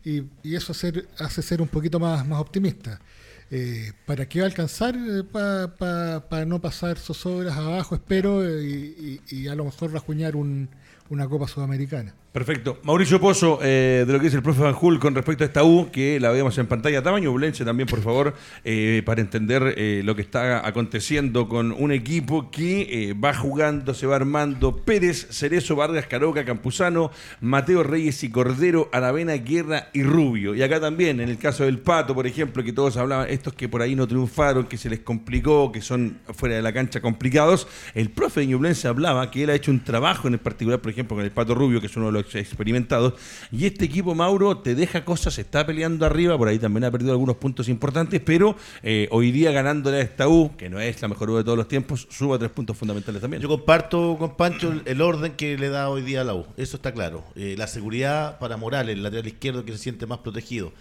[0.04, 0.72] y, eso
[1.18, 3.00] hace ser un poquito más, más optimista.
[3.50, 4.96] Eh, ¿Para qué va a alcanzar?
[5.32, 10.68] para no pasar zozobras abajo, espero, eh, y, y- y a lo mejor rajuñar un-
[11.10, 12.14] una Copa Sudamericana.
[12.36, 12.78] Perfecto.
[12.82, 15.88] Mauricio Pozo, eh, de lo que dice el profe Van con respecto a esta U,
[15.90, 17.02] que la veamos en pantalla.
[17.02, 21.92] Tamaño Blenche también, por favor, eh, para entender eh, lo que está aconteciendo con un
[21.92, 24.76] equipo que va jugando, se va armando.
[24.76, 30.54] Pérez, Cerezo, Vargas, Caroca, Campuzano, Mateo Reyes y Cordero, Aravena, Guerra y Rubio.
[30.54, 33.66] Y acá también, en el caso del Pato, por ejemplo, que todos hablaban, estos que
[33.66, 37.66] por ahí no triunfaron, que se les complicó, que son fuera de la cancha complicados.
[37.94, 40.90] El profe de Ñublense hablaba que él ha hecho un trabajo en el particular, por
[40.90, 43.14] ejemplo, con el Pato Rubio, que es uno de los experimentados.
[43.52, 47.12] Y este equipo, Mauro, te deja cosas, está peleando arriba, por ahí también ha perdido
[47.12, 51.08] algunos puntos importantes, pero eh, hoy día ganándole a esta U, que no es la
[51.08, 53.42] mejor U de todos los tiempos, suba tres puntos fundamentales también.
[53.42, 56.46] Yo comparto con Pancho el orden que le da hoy día a la U.
[56.56, 57.24] Eso está claro.
[57.36, 60.72] Eh, la seguridad para Morales, el lateral izquierdo que se siente más protegido.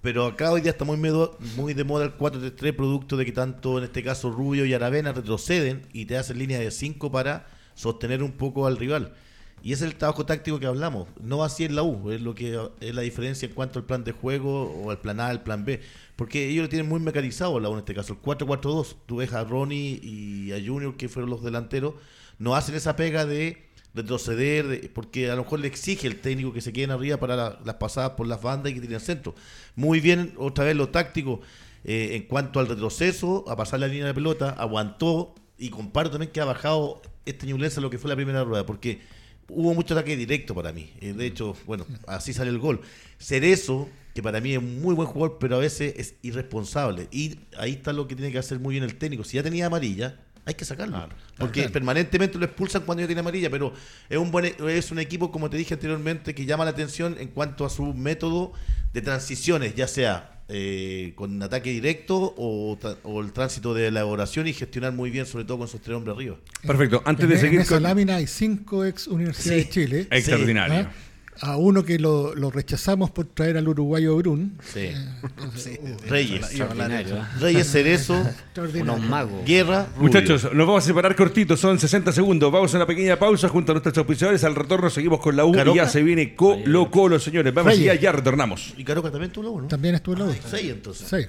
[0.00, 3.32] Pero acá hoy día está muy, medo- muy de moda el 4-3-3, producto de que
[3.32, 7.46] tanto en este caso Rubio y Aravena retroceden y te hacen línea de 5 para
[7.74, 9.14] sostener un poco al rival.
[9.62, 11.08] Y ese es el trabajo táctico que hablamos.
[11.20, 14.04] No así en la U, es lo que es la diferencia en cuanto al plan
[14.04, 15.80] de juego o al plan A, al plan B.
[16.16, 18.12] Porque ellos lo tienen muy mecanizado la U en este caso.
[18.14, 21.94] El 4-4-2, tú ves a Ronnie y a Junior, que fueron los delanteros,
[22.38, 26.52] no hacen esa pega de retroceder, de- porque a lo mejor le exige el técnico
[26.52, 29.34] que se queden arriba para la- las pasadas por las bandas y que tienen centro.
[29.74, 31.40] Muy bien, otra vez lo táctico
[31.84, 36.32] eh, en cuanto al retroceso, a pasar la línea de pelota, aguantó y comparto también
[36.32, 39.00] que ha bajado este Ñublense a lo que fue la primera rueda, porque
[39.48, 40.92] hubo mucho ataque directo para mí.
[41.00, 42.80] Eh, de hecho, bueno, así sale el gol.
[43.18, 47.08] Cerezo, que para mí es un muy buen jugador, pero a veces es irresponsable.
[47.10, 49.24] Y ahí está lo que tiene que hacer muy bien el técnico.
[49.24, 51.08] Si ya tenía amarilla, hay que sacarlo.
[51.36, 51.72] porque claro.
[51.72, 53.72] permanentemente lo expulsan cuando ya tiene amarilla, pero
[54.08, 57.28] es un buen es un equipo, como te dije anteriormente, que llama la atención en
[57.28, 58.52] cuanto a su método
[58.92, 62.78] de transiciones, ya sea eh, con ataque directo o,
[63.22, 66.36] el tránsito de elaboración y gestionar muy bien, sobre todo con sus tres hombres arriba.
[66.66, 67.02] Perfecto.
[67.04, 67.82] Antes en, de en seguir esa con...
[67.82, 69.66] lámina hay cinco ex universidades Sí.
[69.66, 70.06] de Chile.
[70.10, 70.88] Extraordinario.
[70.88, 70.92] ¿ah?
[71.40, 74.58] A uno que lo, lo rechazamos por traer al uruguayo Brun.
[74.62, 74.90] Sí.
[75.22, 76.42] Entonces, uh, Reyes.
[76.46, 77.22] Extraordinario, ¿eh?
[77.40, 78.94] Reyes Cerezo, extraordinario.
[78.94, 79.44] Unos magos.
[79.44, 79.86] Guerra.
[79.96, 80.02] Rubio.
[80.02, 82.50] Muchachos, nos vamos a separar cortitos, son 60 segundos.
[82.50, 84.42] Vamos a una pequeña pausa junto a nuestros auspiciadores.
[84.44, 85.76] Al retorno seguimos con la U y Caroca.
[85.76, 87.54] ya se viene Colo Colo, señores.
[87.54, 87.90] Vamos Reyes.
[87.92, 88.74] allá, ya retornamos.
[88.76, 89.68] Y Caroca también tuvo uno.
[89.68, 90.34] También estuvo en la U.
[90.50, 91.08] Seis entonces.
[91.08, 91.26] Sí.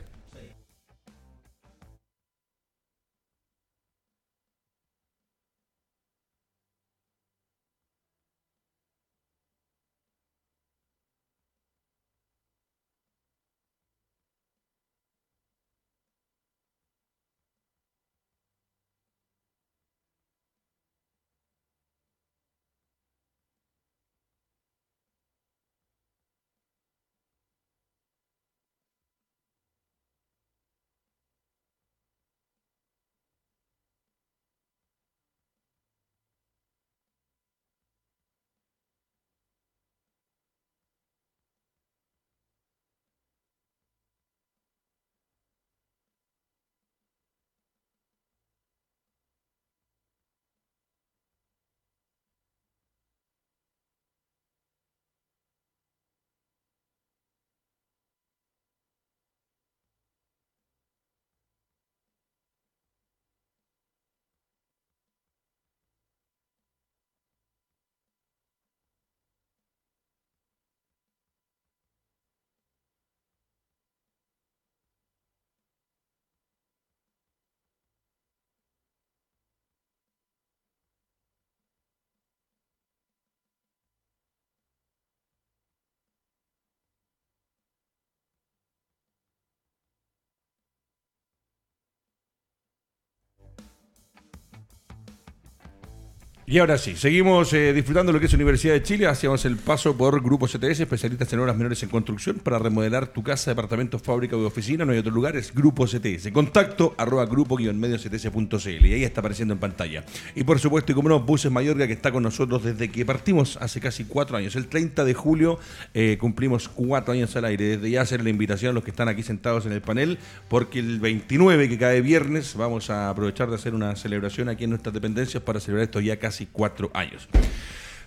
[96.52, 99.06] Y ahora sí, seguimos eh, disfrutando lo que es Universidad de Chile.
[99.06, 103.22] Hacíamos el paso por Grupo CTS, especialistas en obras menores en construcción para remodelar tu
[103.22, 104.84] casa, departamento, fábrica o oficina.
[104.84, 106.32] No hay otro lugar, es Grupo CTS.
[106.32, 110.04] Contacto arroba grupo-medio-cts.cl y ahí está apareciendo en pantalla.
[110.34, 113.56] Y por supuesto, y como no, Buses Mayorga que está con nosotros desde que partimos
[113.62, 114.56] hace casi cuatro años.
[114.56, 115.60] El 30 de julio
[115.94, 117.78] eh, cumplimos cuatro años al aire.
[117.78, 120.80] Desde ya hacer la invitación a los que están aquí sentados en el panel, porque
[120.80, 124.96] el 29, que cae viernes, vamos a aprovechar de hacer una celebración aquí en nuestras
[124.96, 127.28] dependencias para celebrar esto ya casi cuatro años.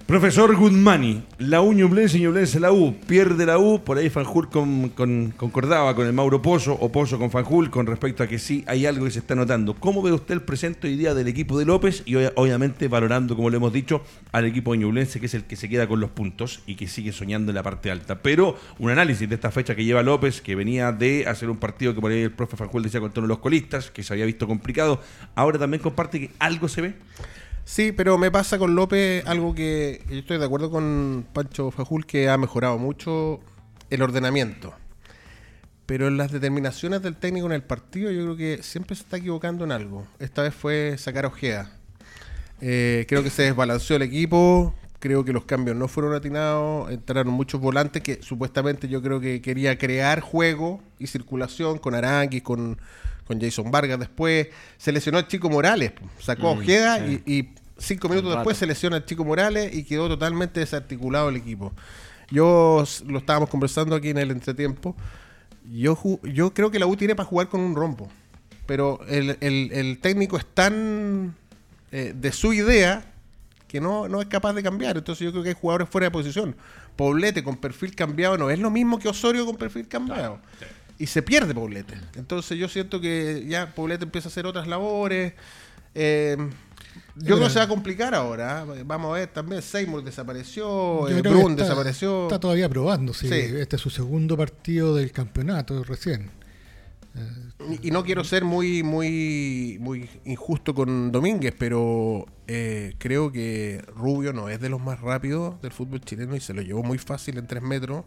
[0.06, 4.88] Profesor Guzmani, la U Ñublense, Ñublense la U, pierde la U, por ahí Fanjul con,
[4.90, 8.64] con- concordaba con el Mauro Pozo o Pozo con Fanjul con respecto a que sí
[8.66, 9.74] hay algo que se está notando.
[9.74, 13.36] ¿Cómo ve usted el presente hoy día del equipo de López y obvia- obviamente valorando,
[13.36, 16.00] como lo hemos dicho, al equipo de Ñublense que es el que se queda con
[16.00, 18.22] los puntos y que sigue soñando en la parte alta?
[18.22, 21.94] Pero un análisis de esta fecha que lleva López, que venía de hacer un partido
[21.94, 24.48] que por ahí el profe Fanjul decía con todos los colistas, que se había visto
[24.48, 25.00] complicado,
[25.36, 26.94] ahora también comparte que algo se ve.
[27.64, 32.06] Sí, pero me pasa con López algo que yo estoy de acuerdo con Pancho Fajul
[32.06, 33.40] que ha mejorado mucho
[33.90, 34.74] el ordenamiento.
[35.86, 39.16] Pero en las determinaciones del técnico en el partido yo creo que siempre se está
[39.18, 40.06] equivocando en algo.
[40.18, 41.70] Esta vez fue sacar Ojeda.
[42.60, 47.32] Eh, creo que se desbalanceó el equipo, creo que los cambios no fueron atinados, entraron
[47.32, 52.78] muchos volantes que supuestamente yo creo que quería crear juego y circulación con Aranguis, con,
[53.32, 54.48] con Jason Vargas después.
[54.76, 57.22] Se lesionó el Chico Morales, sacó a Mm, Ojeda sí.
[57.26, 61.36] y, y cinco minutos después se lesiona el Chico Morales y quedó totalmente desarticulado el
[61.36, 61.72] equipo.
[62.30, 64.96] Yo lo estábamos conversando aquí en el entretiempo.
[65.70, 68.08] Yo, yo creo que la U tiene para jugar con un rombo.
[68.66, 71.34] Pero el, el- el técnico es tan
[71.90, 73.04] eh, de su idea
[73.68, 74.96] que no, no es capaz de cambiar.
[74.96, 76.56] Entonces yo creo que hay jugadores fuera de posición.
[76.96, 80.38] Poblete con perfil cambiado no es lo mismo que Osorio con perfil cambiado.
[81.02, 81.94] Y se pierde Poblete.
[82.14, 85.32] Entonces yo siento que ya Poblete empieza a hacer otras labores.
[85.96, 86.36] Eh,
[87.16, 88.64] yo creo que se va a complicar ahora.
[88.76, 88.84] ¿eh?
[88.86, 89.62] Vamos a ver también.
[89.62, 91.08] Seymour desapareció.
[91.08, 92.22] Eh, Brun está- desapareció.
[92.24, 93.26] Está todavía probando, sí.
[93.26, 93.34] Sí.
[93.34, 96.30] Este es su segundo partido del campeonato recién.
[97.82, 103.84] Y y no quiero ser muy, muy, muy injusto con Domínguez, pero eh, creo que
[103.96, 106.98] Rubio no es de los más rápidos del fútbol chileno y se lo llevó muy
[106.98, 108.04] fácil en tres metros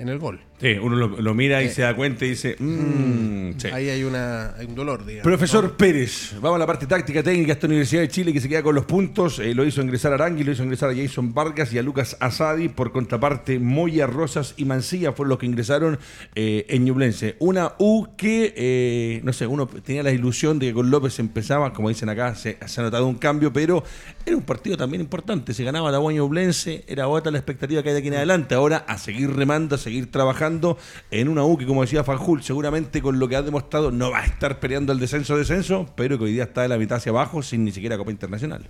[0.00, 0.40] en el gol.
[0.60, 3.68] Sí, uno lo, lo mira y Eh, se da cuenta y dice, "Mm, sí".
[3.68, 5.24] Ahí hay, una, hay un dolor, digamos.
[5.24, 5.76] Profesor ¿no?
[5.76, 8.62] Pérez, vamos a la parte táctica técnica de esta Universidad de Chile que se queda
[8.62, 9.38] con los puntos.
[9.38, 12.16] Eh, lo hizo ingresar a Arangui, lo hizo ingresar a Jason Vargas y a Lucas
[12.20, 12.68] Asadi.
[12.68, 15.98] Por contraparte, Moya, Rosas y Mancilla fueron los que ingresaron
[16.34, 17.36] eh, en Ñublense.
[17.38, 21.88] Una U que, no sé, uno tenía la ilusión de que con López empezaba, como
[21.88, 23.82] dicen acá, se, se ha notado un cambio, pero
[24.26, 25.54] era un partido también importante.
[25.54, 28.54] Se ganaba la U Ñublense, era otra la expectativa que hay de aquí en adelante.
[28.54, 30.78] Ahora a seguir remando, a seguir trabajando
[31.10, 34.20] en una U que, como decía Fanjul, seguramente con lo que ha demostrado no va
[34.20, 37.42] a estar peleando el descenso-descenso, pero que hoy día está de la mitad hacia abajo
[37.42, 38.66] sin ni siquiera Copa Internacional.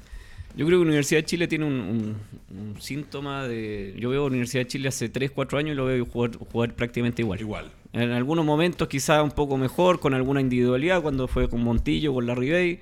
[0.57, 2.17] Yo creo que Universidad de Chile tiene un, un-
[2.59, 3.95] un síntoma de...
[3.99, 7.23] Yo veo Universidad de Chile hace 3, 4 años y lo veo jugar, jugar prácticamente
[7.23, 7.41] igual.
[7.41, 7.71] Igual.
[7.93, 12.27] En algunos momentos quizá un poco mejor, con alguna individualidad, cuando fue con Montillo, con
[12.27, 12.81] Larry Bay.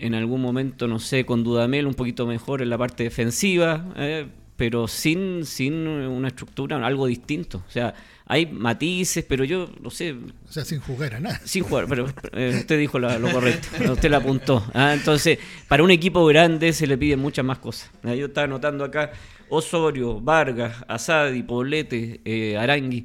[0.00, 4.26] En algún momento, no sé, con Dudamel un poquito mejor en la parte defensiva, eh,
[4.58, 7.62] pero sin, sin una estructura, algo distinto.
[7.66, 7.94] O sea,
[8.26, 11.40] hay matices, pero yo, no sé, O sea, sin jugar a nada.
[11.44, 14.62] sin jugar, pero eh, usted dijo la- lo correcto, usted la apuntó.
[14.74, 17.90] Ah, entonces, para un equipo grande se le piden muchas más cosas.
[18.04, 19.12] Ah, Yo estaba anotando acá
[19.48, 23.04] Osorio, Vargas, Asadi, Poblete, eh, Arangui.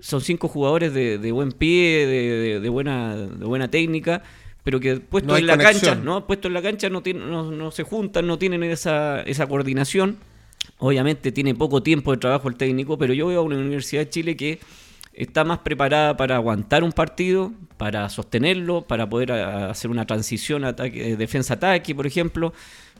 [0.00, 4.22] Son cinco jugadores de, de buen pie, de, de- de buena, de buena técnica,
[4.64, 5.94] pero que No hay en la conexión.
[5.94, 6.26] cancha, ¿no?
[6.26, 10.16] Puestos en la cancha no, tienen, no, no se juntan, no tienen esa, esa coordinación.
[10.78, 14.10] Obviamente tiene poco tiempo de trabajo el técnico, pero yo veo a una Universidad de
[14.10, 14.60] Chile que
[15.12, 21.16] está más preparada para aguantar un partido, para sostenerlo, para poder hacer una transición eh,
[21.16, 22.52] defensa-ataque, por ejemplo,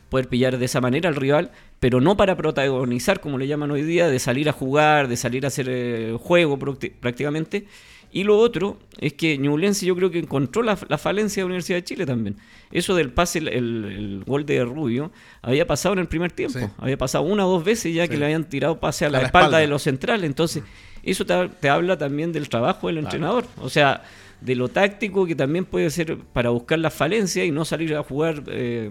[0.08, 1.50] poder pillar de esa manera al rival,
[1.80, 5.44] pero no para protagonizar, como le llaman hoy día, de salir a jugar, de salir
[5.44, 7.66] a hacer eh, juego prácti- prácticamente.
[8.14, 11.46] Y lo otro es que Ñublense yo creo que encontró la, la falencia de la
[11.46, 12.36] Universidad de Chile también.
[12.70, 15.10] Eso del pase, el, el- el gol de Rubio,
[15.42, 16.58] había pasado en el primer tiempo.
[16.60, 16.64] Sí.
[16.78, 19.20] Había pasado una o dos veces ya que le habían tirado pase a la, A
[19.22, 19.58] la espalda, espalda.
[19.58, 20.24] de los centrales.
[20.26, 20.62] Entonces,
[21.02, 23.46] eso te, te habla también del trabajo del entrenador.
[23.60, 24.04] O sea,
[24.40, 28.04] de lo táctico que también puede ser para buscar la falencia y no salir a
[28.04, 28.90] jugar eh,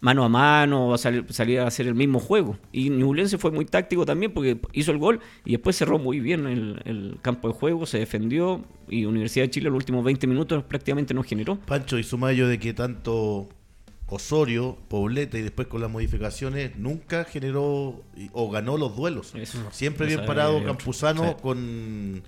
[0.00, 2.58] mano a mano o a salir, salir a hacer el mismo juego.
[2.72, 6.46] Y Ñublense fue muy táctico también porque hizo el gol y después cerró muy bien
[6.46, 10.64] el, el campo de juego, se defendió y Universidad de Chile los últimos 20 minutos
[10.64, 11.56] prácticamente no generó.
[11.60, 13.48] Pancho y sumayo de que tanto
[14.08, 19.34] Osorio, Poblete y después con las modificaciones nunca generó o ganó los duelos.
[19.34, 19.58] Eso.
[19.72, 20.62] Siempre bien parado.
[20.64, 21.42] Campuzano Sí.
[21.42, 22.22] con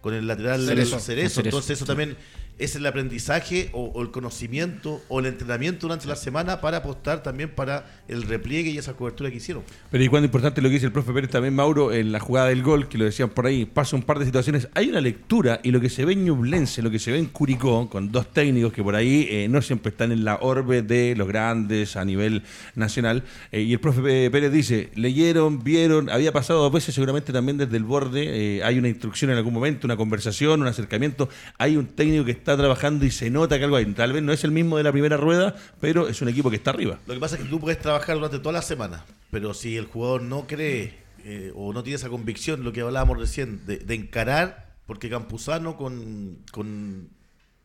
[0.00, 1.00] con el lateral Cerezo.
[1.00, 1.04] Cerezo.
[1.04, 1.40] Cerezo.
[1.42, 2.16] Entonces eso también
[2.58, 7.50] es el aprendizaje o, el conocimiento o el entrenamiento durante la semana para apostar también
[7.50, 9.62] para el repliegue y esa cobertura que hicieron.
[9.90, 12.48] Pero y cuando importante lo que dice el profe Pérez también, Mauro, en la jugada
[12.48, 14.68] del gol, que lo decían por ahí, pasa un par de situaciones.
[14.74, 17.26] Hay una lectura y lo que se ve en Ñublense, lo que se ve en
[17.26, 21.14] Curicó, con dos técnicos que por ahí eh, no siempre están en la orbe de
[21.16, 22.42] los grandes a nivel
[22.74, 23.22] nacional.
[23.52, 27.76] eh, y el profe Pérez dice, leyeron, vieron, había pasado dos veces seguramente también desde
[27.76, 28.58] el borde.
[28.58, 31.28] eh, hay una instrucción en algún momento, una conversación, un acercamiento.
[31.58, 33.86] Hay un técnico que está trabajando y se nota que algo hay.
[33.86, 36.56] Tal vez no es el mismo de la primera rueda, pero es un equipo que
[36.56, 36.98] está arriba.
[37.06, 39.86] Lo que pasa es que tú puedes trabajar durante toda la semana, pero si el
[39.86, 44.76] jugador no cree eh, o no tiene esa convicción, lo que hablábamos recién, de, encarar,
[44.86, 47.10] porque Campuzano con, con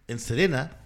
[0.08, 0.78] en Serena,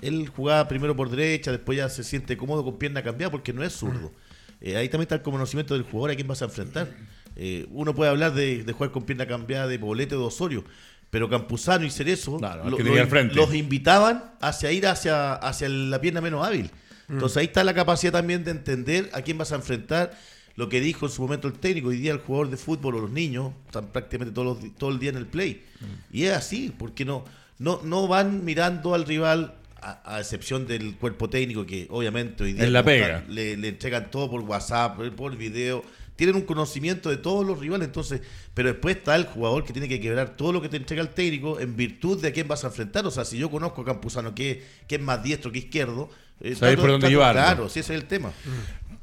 [0.00, 3.62] él jugaba primero por derecha, después ya se siente cómodo con pierna cambiada porque no
[3.62, 4.12] es zurdo.
[4.60, 6.88] Eh, ahí también está el conocimiento del jugador a quién vas a enfrentar.
[7.36, 10.64] Eh, uno puede hablar de, de jugar con pierna cambiada de Poblete o de Osorio,
[11.10, 13.02] pero Campuzano y Cerezo Claro, lo- lo-
[13.36, 16.70] los invitaban hacia ir hacia, hacia la pierna menos hábil.
[17.08, 20.18] Entonces ahí está la capacidad también de entender a quién vas a enfrentar.
[20.56, 23.00] Lo que dijo en su momento el técnico, hoy día el jugador de fútbol o
[23.02, 25.62] los niños están prácticamente todos los todo el día en el play.
[26.10, 27.24] Y es así, porque no,
[27.58, 32.54] no, no van mirando al rival, a, a excepción del cuerpo técnico, que obviamente hoy
[32.54, 33.24] día la pega.
[33.28, 35.84] le, le entregan todo por WhatsApp, por video.
[36.16, 38.22] Tienen un conocimiento de todos los rivales, entonces,
[38.54, 41.10] pero después está el jugador que tiene que quebrar todo lo que te entrega el
[41.10, 43.06] técnico en virtud de a quién vas a enfrentar.
[43.06, 46.08] O sea, si yo conozco a Campuzano que, que es más diestro que izquierdo,
[46.40, 47.40] eh, Sabes por dónde llevarlo.
[47.40, 48.30] Claro, sí, ese es el tema.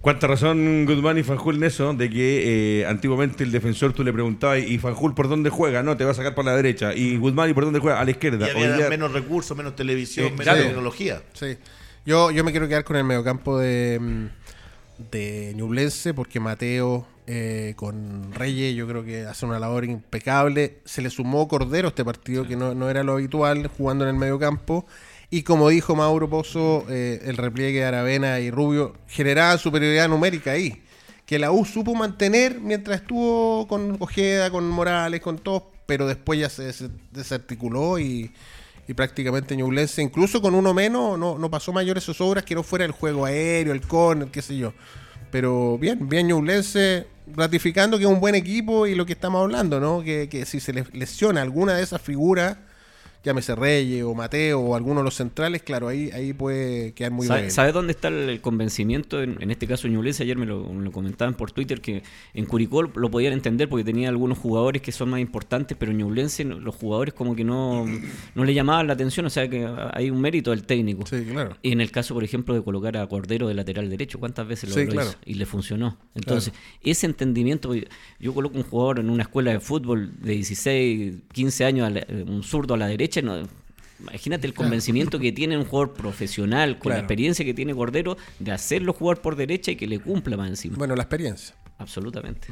[0.02, 4.12] Cuánta razón Guzmán y Fanjul en eso, de que eh, antiguamente el defensor tú le
[4.12, 5.82] preguntabas, ¿y Fanjul por dónde juega?
[5.82, 6.94] No, te va a sacar por la derecha.
[6.94, 8.02] ¿Y Guzmán y por dónde juega?
[8.02, 8.46] A la Y izquierda.
[8.48, 10.62] había Hoy día- menos recursos, menos televisión, Eh, menos claro.
[10.64, 11.22] tecnología.
[11.34, 11.58] Sí.
[12.06, 14.26] Yo, yo me quiero quedar con el mediocampo de, mm,
[14.98, 20.80] de Ñublense porque Mateo eh, con Reyes yo creo que hace una labor impecable.
[20.86, 24.10] Se le sumó Cordero a este partido que no, no era lo habitual jugando en
[24.12, 24.86] el mediocampo.
[25.30, 30.52] Y como dijo Mauro Pozo, eh, el repliegue de Aravena y Rubio generaba superioridad numérica
[30.52, 30.84] ahí.
[31.26, 36.40] Que la U supo mantener mientras estuvo con Ojeda, con Morales, con todos, pero después
[36.40, 38.32] ya se des- desarticuló y,
[38.88, 42.86] y prácticamente Ñublense, incluso con uno menos, no, no pasó mayores zozobras que no fuera
[42.86, 44.74] el juego aéreo, el córner, qué sé yo.
[45.32, 49.80] Pero bien, bien Ñublense, ratificando que es un buen equipo y lo que estamos hablando,
[49.80, 50.04] ¿no?
[50.04, 52.58] Que, que si se les lesiona alguna de esas figuras,
[53.24, 57.26] llámese Reyes o Mateo o alguno de los centrales, claro, ahí, ahí puede quedar muy
[57.28, 57.52] ¿Sabe- bien.
[57.52, 59.22] ¿Sabes dónde está el, convencimiento?
[59.22, 62.04] En, en este caso, Ñublense, ayer me lo, me lo comentaban por Twitter, que
[62.34, 66.00] en Curicó lo podían entender porque tenía algunos jugadores que son más importantes, pero en
[66.00, 67.86] Ñublense los jugadores como que no,
[68.36, 71.06] no le llamaban la atención, o sea que hay un mérito del técnico.
[71.06, 71.56] Sí, claro.
[71.62, 74.70] Y en el caso, por ejemplo, de colocar a Cordero de lateral derecho, ¿cuántas veces
[74.70, 75.10] lo, Sí, lo claro.
[75.10, 75.18] hizo?
[75.26, 75.98] Y le funcionó.
[76.16, 77.74] Entonces, ese entendimiento,
[78.20, 82.44] yo coloco un jugador en una escuela de fútbol de 16, 15 años, la- un
[82.44, 83.48] zurdo a la derecha, no,
[84.00, 88.52] imagínate el convencimiento que tiene un jugador profesional, con la experiencia que tiene Cordero, de
[88.52, 90.78] hacerlo jugar por derecha y que le cumpla más encima.
[90.78, 91.56] Bueno, la experiencia.
[91.78, 92.48] Absolutamente.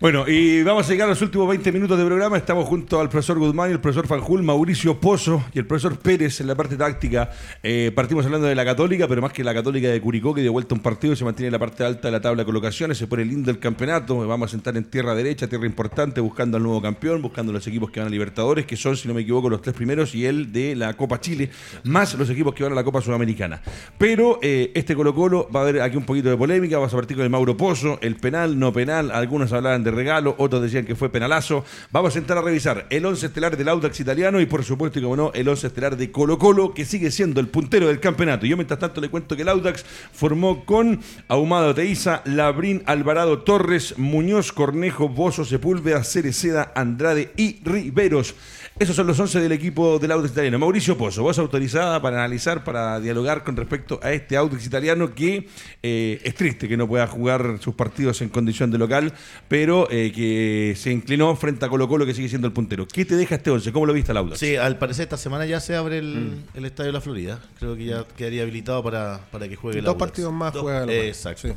[0.00, 2.36] Bueno, y vamos a llegar a los últimos 20 minutos de programa.
[2.36, 6.40] Estamos junto al profesor Guzmán y el profesor Fanjul, Mauricio Pozo y el profesor Pérez
[6.40, 7.32] en la parte táctica.
[7.64, 10.52] Eh, partimos hablando de la Católica, pero más que la Católica de Curicó, que dio
[10.52, 12.96] vuelta un partido se mantiene en la parte alta de la tabla de colocaciones.
[12.96, 14.24] Se pone lindo el campeonato.
[14.24, 17.90] Vamos a sentar en tierra derecha, tierra importante, buscando al nuevo campeón, buscando los equipos
[17.90, 20.52] que van a Libertadores, que son, si no me equivoco, los tres primeros y el
[20.52, 21.50] de la Copa Chile,
[21.82, 23.60] más los equipos que van a la Copa Sudamericana.
[23.98, 26.76] Pero eh, este Colo-Colo va a haber aquí un poquito de polémica.
[26.76, 29.10] Vamos a partir con el Mauro Pozo, el penal, no penal.
[29.10, 31.64] Algunos hablaban de regalo, otros decían que fue penalazo.
[31.90, 35.02] Vamos a entrar a revisar el 11 estelar del Audax italiano y, por supuesto, y
[35.02, 38.46] como no, el 11 estelar de Colo-Colo, que sigue siendo el puntero del campeonato.
[38.46, 43.98] Yo, mientras tanto, le cuento que el Audax formó con Ahumado Teiza, Labrín, Alvarado Torres,
[43.98, 48.34] Muñoz, Cornejo, Bozo, Sepúlveda, Cereceda, Andrade y Riveros.
[48.80, 50.56] Esos son los 11 del equipo del Audax italiano.
[50.56, 55.48] Mauricio Pozo, vos autorizada para analizar, para dialogar con respecto a este Audax italiano que
[55.82, 59.12] eh, es triste que no pueda jugar sus partidos en condición de local,
[59.48, 62.86] pero eh, que se inclinó frente a Colo Colo que sigue siendo el puntero.
[62.86, 63.72] ¿Qué te deja este 11?
[63.72, 64.38] ¿Cómo lo viste al Audax?
[64.38, 66.14] Sí, al parecer esta semana ya se abre el,
[66.54, 66.58] Mm.
[66.58, 67.40] el Estadio de la Florida.
[67.58, 70.08] Creo que ya quedaría habilitado para, para que juegue el Dos Audax.
[70.10, 71.04] partidos más Dos- juega el Audax.
[71.04, 71.48] Exacto.
[71.48, 71.54] Sí.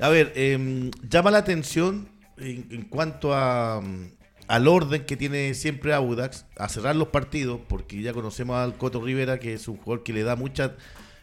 [0.00, 2.08] A ver, eh, llama la atención
[2.38, 3.82] en, en cuanto a,
[4.48, 9.00] al orden que tiene siempre Audax a cerrar los partidos, porque ya conocemos al Coto
[9.00, 10.76] Rivera, que es un jugador que le da mucha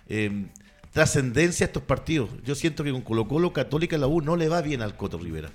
[0.07, 0.45] eh,
[0.91, 2.29] trascendencia a estos partidos.
[2.43, 5.17] Yo siento que con Colo Colo Católica la U no le va bien al Coto
[5.17, 5.51] Rivera.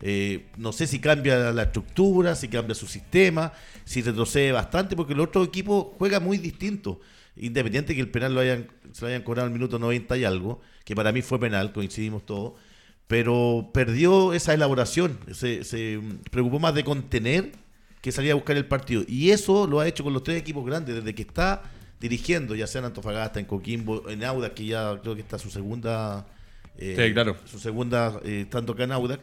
[0.00, 3.52] Eh, no sé si cambia la estructura, si cambia su sistema,
[3.84, 7.00] si retrocede bastante, porque el otro equipo juega muy distinto.
[7.36, 10.60] Independiente que el penal lo hayan, se lo hayan cobrado al minuto 90 y algo,
[10.84, 12.54] que para mí fue penal, coincidimos todos,
[13.08, 16.00] pero perdió esa elaboración, se, se
[16.30, 17.52] preocupó más de contener
[18.00, 19.02] que salir a buscar el partido.
[19.08, 21.62] Y eso lo ha hecho con los tres equipos grandes, desde que está
[22.00, 25.50] dirigiendo, ya sea en Antofagasta, en Coquimbo, en Audax, que ya creo que está su
[25.50, 26.26] segunda.
[26.76, 27.36] eh, Sí, claro.
[27.44, 29.20] Su segunda, eh, estando acá en Audax.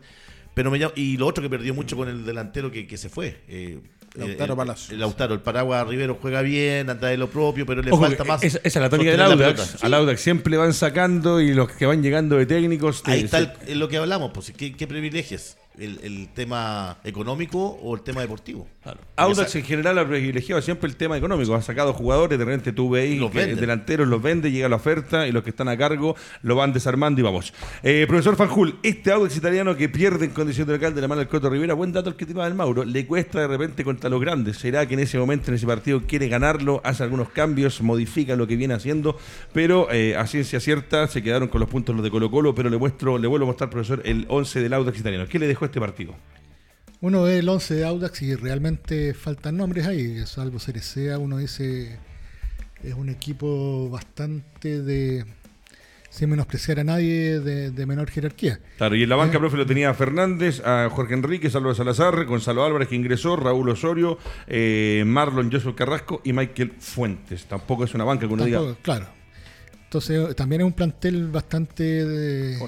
[0.53, 3.07] Pero me llama- y lo otro que perdió mucho con el delantero que, que se
[3.09, 3.41] fue.
[3.47, 3.79] eh,
[4.18, 4.89] Lautaro el, Palacios.
[4.91, 8.24] El Lautaro, el Paraguas Rivero juega bien, anda de lo propio, pero le Ojo, falta
[8.24, 8.43] más.
[8.43, 9.84] esa, esa es la tónica del Audax.
[9.84, 13.01] Al Audax siempre le van sacando y los que van llegando de técnicos.
[13.05, 15.57] Ahí te- está el- el- lo que hablamos, pues, ¿qué, qué privilegios?
[15.80, 18.67] ¿El, el tema económico o el tema deportivo?
[19.15, 21.55] Audax en general ha privilegiado siempre el tema económico.
[21.55, 23.59] Ha sacado jugadores, de repente tú veis Los que venden.
[23.59, 27.19] delanteros los vende, llega la oferta y los que están a cargo lo van desarmando
[27.21, 27.53] y vamos.
[27.84, 31.19] Eh, profesor Fanjul, este Audax italiano que pierde en condición de local de la mano
[31.19, 34.09] del Coto Rivera, buen dato el que tiraba el Mauro, le cuesta de repente contra
[34.09, 34.57] los grandes.
[34.57, 38.47] ¿Será que en ese momento, en ese partido, quiere ganarlo, hace algunos cambios, modifica lo
[38.47, 39.17] que viene haciendo?
[39.53, 42.69] Pero eh, a ciencia cierta se quedaron con los puntos los de Colo Colo, pero
[42.69, 45.26] le muestro, le vuelvo a mostrar, profesor, el 11 del Audax italiano.
[45.28, 46.16] ¿Qué le dejó este partido?
[47.01, 51.97] Uno ve el 11 de Audax y realmente faltan nombres ahí, salvo Cerecea, uno dice
[52.84, 55.26] es un equipo bastante de,
[56.09, 58.59] sin menospreciar a nadie, de, de menor jerarquía.
[58.78, 62.26] Claro, y en la banca, profe, lo tenía a Fernández, a Jorge Enrique, Salvador Salazar,
[62.26, 67.45] Gonzalo Álvarez, que ingresó, Raúl Osorio, eh, Marlon Joshua Carrasco y Michael Fuentes.
[67.45, 68.59] Tampoco es una banca que uno diga.
[68.59, 69.07] Tampoco, claro.
[69.84, 72.59] Entonces, también es un plantel bastante de-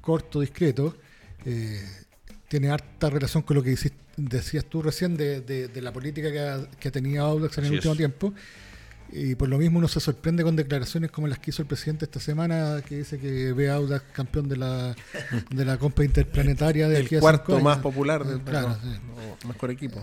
[0.00, 0.40] corto.
[0.40, 0.96] discreto.
[1.44, 1.80] eh,
[2.50, 6.32] tiene harta relación con lo que hiciste- decías tú recién de, de- de la política
[6.32, 7.98] que ha, que ha tenido Audax en el Así último es.
[7.98, 8.34] tiempo.
[9.12, 12.04] Y por lo mismo uno se sorprende con declaraciones como las que hizo el presidente
[12.06, 14.94] esta semana, que dice que ve a Audax campeón de la,
[15.50, 18.98] de la Copa Interplanetaria de El aquí a cuarto más popular del Claro, no, sí.
[19.42, 20.02] no, mejor equipo.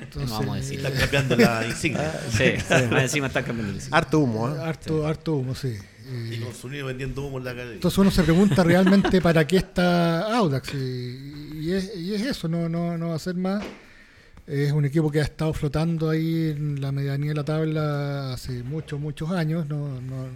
[0.00, 0.78] Entonces, No vamos a decir.
[0.78, 2.12] Están cambiando la insignia.
[2.30, 2.44] Sí,
[2.90, 4.58] más encima está cambiando el Harto humo, ¿eh?
[4.60, 5.76] harto, harto humo, sí.
[6.12, 7.74] Y Eh, Unidos vendiendo humo en la calle.
[7.74, 10.76] Entonces uno se pregunta realmente para qué está Audax y,
[11.70, 13.64] y es, y es eso, no, no, no va a ser más.
[14.46, 18.62] Es un equipo que ha estado flotando ahí en la medianía de la tabla hace
[18.64, 19.68] muchos, muchos años.
[19.68, 20.26] No, no,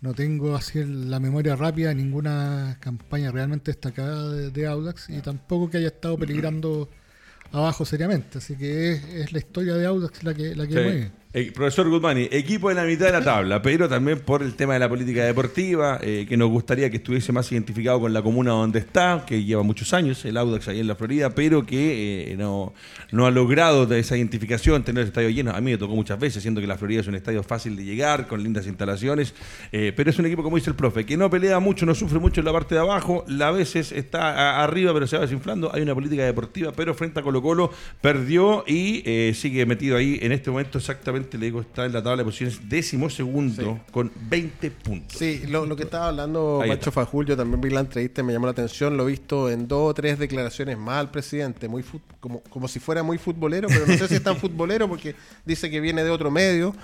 [0.00, 5.70] no tengo así la memoria rápida ninguna campaña realmente destacada de, de Audax y tampoco
[5.70, 6.88] que haya estado peligrando
[7.52, 8.38] abajo seriamente.
[8.38, 10.80] Así que es, es la historia de Audax la que, la que Sí.
[10.80, 11.10] mueve.
[11.32, 14.72] Eh, profesor Guzmani, equipo en la mitad de la tabla, pero también por el tema
[14.72, 18.50] de la política deportiva, eh, que nos gustaría que estuviese más identificado con la comuna
[18.50, 22.36] donde está, que lleva muchos años, el Audax ahí en la Florida, pero que eh,
[22.36, 22.74] no,
[23.12, 25.52] no ha logrado esa identificación, tener el estadio lleno.
[25.52, 27.84] A mí me tocó muchas veces, siendo que la Florida es un estadio fácil de
[27.84, 29.32] llegar, con lindas instalaciones,
[29.70, 32.40] pero es un equipo, como dice el profe, que no pelea mucho, no sufre mucho
[32.40, 35.72] en la parte de abajo, a veces está arriba, pero se va desinflando.
[35.72, 37.70] Hay una política deportiva, pero frente a Colo Colo
[38.00, 40.18] perdió y sigue metido ahí.
[40.22, 43.92] En este momento, exactamente, le digo, está en la tabla de posiciones décimo segundo Sí.
[43.92, 45.18] con 20 puntos.
[45.18, 46.90] Sí, lo, lo que estaba hablando está.
[46.90, 49.68] Fajul, yo también vi la entrevista y me llamó la atención, lo he visto en
[49.68, 53.68] dos o tres declaraciones más al presidente, muy fut- como, como si fuera muy futbolero,
[53.68, 55.14] pero no sé si es tan futbolero porque
[55.44, 56.74] dice que viene de otro medio.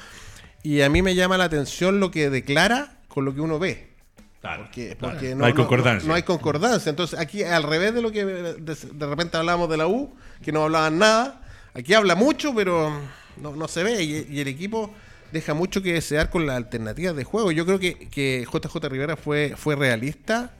[0.63, 3.91] Y a mí me llama la atención lo que declara con lo que uno ve.
[4.43, 6.07] Porque, porque No hay concordancia.
[6.09, 6.91] No, hay concordancia.
[6.91, 10.13] Entonces, aquí, al revés de lo que de, de repente hablamos de la U,
[10.43, 11.41] que no hablaban nada,
[11.75, 12.93] aquí habla mucho, pero
[13.41, 14.03] no, no se ve.
[14.03, 14.91] Y, el equipo
[15.33, 17.53] deja mucho que desear con las alternativas de juego.
[17.53, 20.55] Yo creo que, que JJ Rivera fue, fue realista.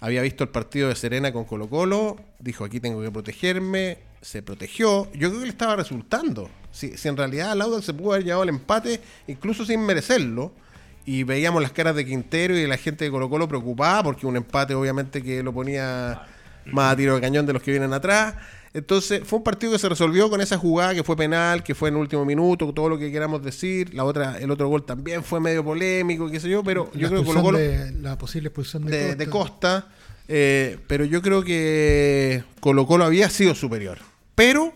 [0.00, 4.42] Había visto el partido de Serena con Colo Colo, dijo aquí tengo que protegerme, se
[4.42, 5.10] protegió.
[5.12, 6.50] Yo creo que le estaba resultando.
[6.72, 10.52] Si, si en realidad el Audax se pudo haber llevado el empate, incluso sin merecerlo,
[11.06, 14.26] y veíamos las caras de Quintero y de la gente de Colo Colo preocupada, porque
[14.26, 16.22] un empate obviamente que lo ponía
[16.66, 18.34] más a tiro de cañón de los que vienen atrás.
[18.74, 21.90] Entonces fue un partido que se resolvió con esa jugada que fue penal, que fue
[21.90, 23.94] en último minuto, todo lo que queramos decir.
[23.94, 27.08] La otra, el otro gol también fue medio polémico, qué sé yo, pero yo la,
[27.08, 29.82] creo que Colo Colo de- la posible expulsión de, de, de Costa.
[29.82, 29.88] Costa,
[30.26, 33.98] eh, pero yo creo que Colo Colo había sido superior.
[34.34, 34.72] Pero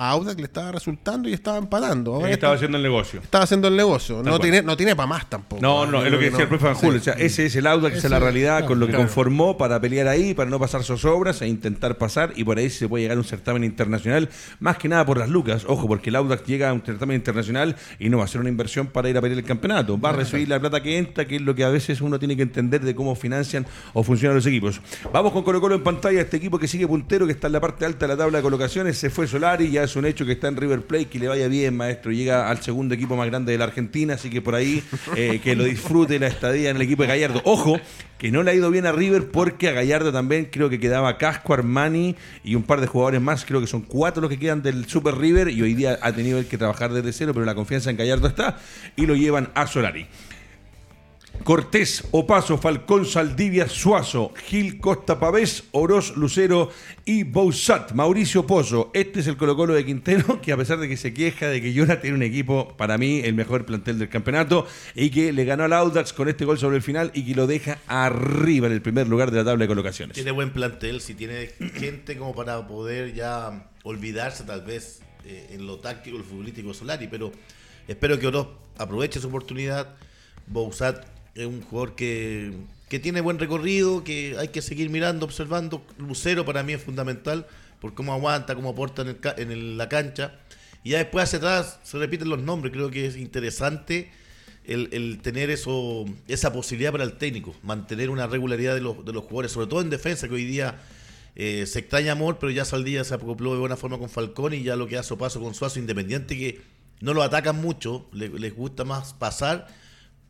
[0.00, 2.14] a Audax le estaba resultando y estaba empatando.
[2.14, 3.20] Ahora estaba haciendo el negocio.
[3.20, 4.22] estaba haciendo el negocio.
[4.22, 4.40] No cual.
[4.40, 5.60] tiene, no tiene para más tampoco.
[5.60, 6.86] No, no, Yo es lo que decía el profe Van Sí.
[6.86, 9.04] O sea, ese es el Audax, esa es la realidad, claro, con lo que claro.
[9.04, 12.88] conformó para pelear ahí, para no pasar zozobras e intentar pasar, y por ahí se
[12.88, 16.16] puede llegar a un certamen internacional, más que nada por las lucas, ojo, porque el
[16.16, 19.18] Audax llega a un certamen internacional y no va a ser una inversión para ir
[19.18, 21.62] a pelear el campeonato, va a recibir la plata que entra, que es lo que
[21.62, 24.80] a veces uno tiene que entender de cómo financian o funcionan los equipos.
[25.12, 27.60] Vamos con Colo Colo en pantalla, este equipo que sigue puntero, que está en la
[27.60, 30.32] parte alta de la tabla de colocaciones, se fue Solari, ya es un hecho que
[30.32, 33.52] está en River Plate, que le vaya bien, maestro, llega al segundo equipo más grande
[33.52, 34.82] de la Argentina, así que por ahí
[35.16, 37.42] eh, que lo disfrute la estadía en el equipo de Gallardo.
[37.44, 37.80] Ojo,
[38.16, 41.18] que no le ha ido bien a River porque a Gallardo también creo que quedaba
[41.18, 42.14] Casco, Armani
[42.44, 45.16] y un par de jugadores más, creo que son cuatro los que quedan del Super
[45.16, 48.28] River y hoy día ha tenido que trabajar desde cero, pero la confianza en Gallardo
[48.28, 48.58] está
[48.96, 50.06] y lo llevan a Solari.
[51.44, 56.70] Cortés, Opaso, Falcón, Saldivia, Suazo, Gil, Costa Pavés, Oroz, Lucero
[57.06, 58.90] y Bousat, Mauricio Pozo.
[58.92, 61.62] Este es el Colo Colo de Quintero, que a pesar de que se queja de
[61.62, 65.44] que Yona tiene un equipo, para mí, el mejor plantel del campeonato, y que le
[65.46, 68.74] ganó al Audax con este gol sobre el final y que lo deja arriba en
[68.74, 70.14] el primer lugar de la tabla de colocaciones.
[70.14, 75.66] Tiene buen plantel, si tiene gente como para poder ya olvidarse tal vez eh, en
[75.66, 77.32] lo táctico, el futbolístico Solari, pero
[77.88, 79.96] espero que Oroz aproveche su oportunidad.
[80.46, 82.52] Bousat es un jugador que,
[82.88, 85.82] que tiene buen recorrido, que hay que seguir mirando, observando.
[85.98, 87.46] Lucero para mí es fundamental
[87.80, 89.04] por cómo aguanta, cómo aporta
[89.36, 90.34] en, la cancha.
[90.84, 92.72] Y ya después hacia atrás se repiten los nombres.
[92.72, 94.10] Creo que es interesante
[94.64, 99.24] el, tener eso, esa posibilidad para el técnico, mantener una regularidad de los, de los
[99.24, 100.78] jugadores, sobre todo en defensa, que hoy día
[101.36, 104.62] eh, se extraña amor, pero ya Saldía se acopló de buena forma con Falcón y
[104.62, 106.60] ya lo que hace paso con Suazo Independiente, que
[107.00, 109.66] no lo atacan mucho, le- les gusta más pasar,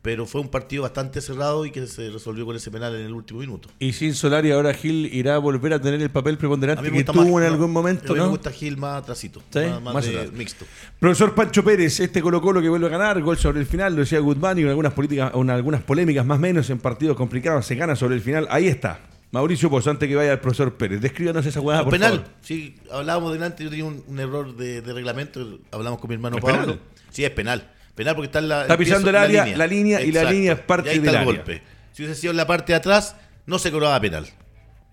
[0.01, 3.13] pero fue un partido bastante cerrado y que se resolvió con ese penal en el
[3.13, 3.69] último minuto.
[3.79, 7.17] Y sin Solari, ahora Gil irá a volver a tener el papel preponderante que tuvo
[7.17, 8.25] más- en no, algún a momento, mí ¿no?
[8.25, 10.33] me gusta Gil más atrasito, Sí, más, más más de- atrás.
[10.33, 10.65] mixto.
[10.99, 13.99] Profesor Pancho Pérez, este Colo Colo que vuelve a ganar, gol sobre el final, lo
[14.01, 17.65] decía Guzmán y con algunas políticas, con algunas polémicas más o menos en partidos complicados,
[17.65, 18.47] se gana sobre el final.
[18.49, 19.01] Ahí está.
[19.31, 22.25] Mauricio Pozo, antes que vaya el profesor Pérez, descríbanos esa jugada, por penal, favor.
[22.41, 26.35] sí, hablábamos delante, yo tenía un, un error de, de reglamento, hablamos con mi hermano
[26.37, 26.61] ¿Es Pablo.
[26.61, 26.79] penal?
[27.11, 27.71] Sí, es penal.
[28.01, 28.61] Penal porque está en la.
[28.63, 31.21] Está pisando el área, la línea, y la línea es parte Y ahí está del
[31.21, 31.35] el área.
[31.35, 31.61] golpe.
[31.91, 34.25] Si hubiese sido en la parte de atrás, no se cobraba penal.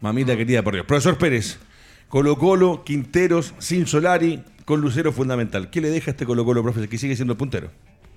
[0.00, 0.84] Mamita querida, por Dios.
[0.84, 1.58] Profesor Pérez,
[2.10, 5.70] Colo Colo, Quinteros, sin Solari, con Lucero fundamental.
[5.70, 7.70] ¿Qué le deja este Colo Colo, profesor, que sigue siendo el puntero?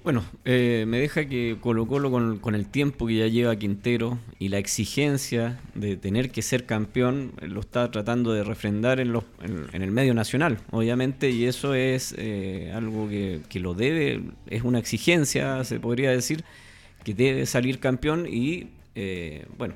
[0.03, 4.49] Bueno, eh, me deja que Colo Colo con, el tiempo que ya lleva Quintero y
[4.49, 9.25] la exigencia de tener que ser campeón, eh, lo está tratando de refrendar en, los,
[9.43, 14.23] en, en el medio nacional, obviamente, y eso es eh, algo que, que lo debe,
[14.47, 16.43] es una exigencia, se podría decir,
[17.03, 19.75] que debe salir campeón y, eh, bueno,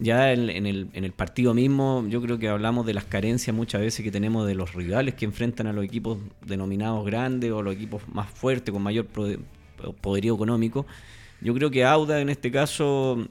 [0.00, 3.82] ya en, el, en el partido mismo, yo creo que hablamos de las carencias muchas
[3.82, 7.74] veces que tenemos de los rivales que enfrentan a los equipos denominados grandes o los
[7.74, 9.06] equipos más fuertes, con mayor
[10.00, 10.86] poderío económico.
[11.42, 13.28] Yo creo que Auda en este caso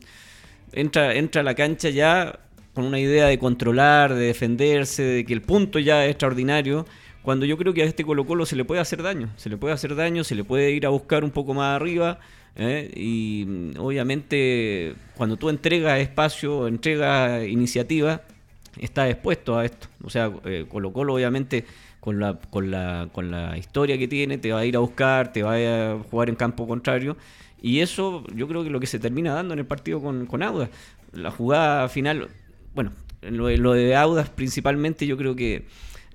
[0.72, 2.40] entra, entra a la cancha ya
[2.76, 6.86] con una idea de controlar, de defenderse, de que el punto ya es extraordinario.
[7.24, 9.58] Cuando yo creo que a este Colo Colo se le puede hacer daño, se le
[9.58, 12.20] puede hacer daño, se le puede ir a buscar un poco más arriba.
[12.56, 12.92] ¿Eh?
[12.96, 18.22] Y mm, obviamente cuando tú entregas espacio, entregas iniciativa,
[18.78, 19.88] estás expuesto a esto.
[20.04, 21.66] O sea, eh, Colo Colo obviamente
[22.00, 25.34] con la, con, la, con la historia que tiene te va a ir a buscar,
[25.34, 27.18] te va a jugar en campo contrario.
[27.62, 30.44] Y eso yo creo que lo que se termina dando en el partido con, con
[30.44, 30.70] Audas.
[31.12, 32.30] La jugada final,
[32.74, 32.92] bueno,
[33.22, 35.66] en lo, lo de Audas principalmente yo creo que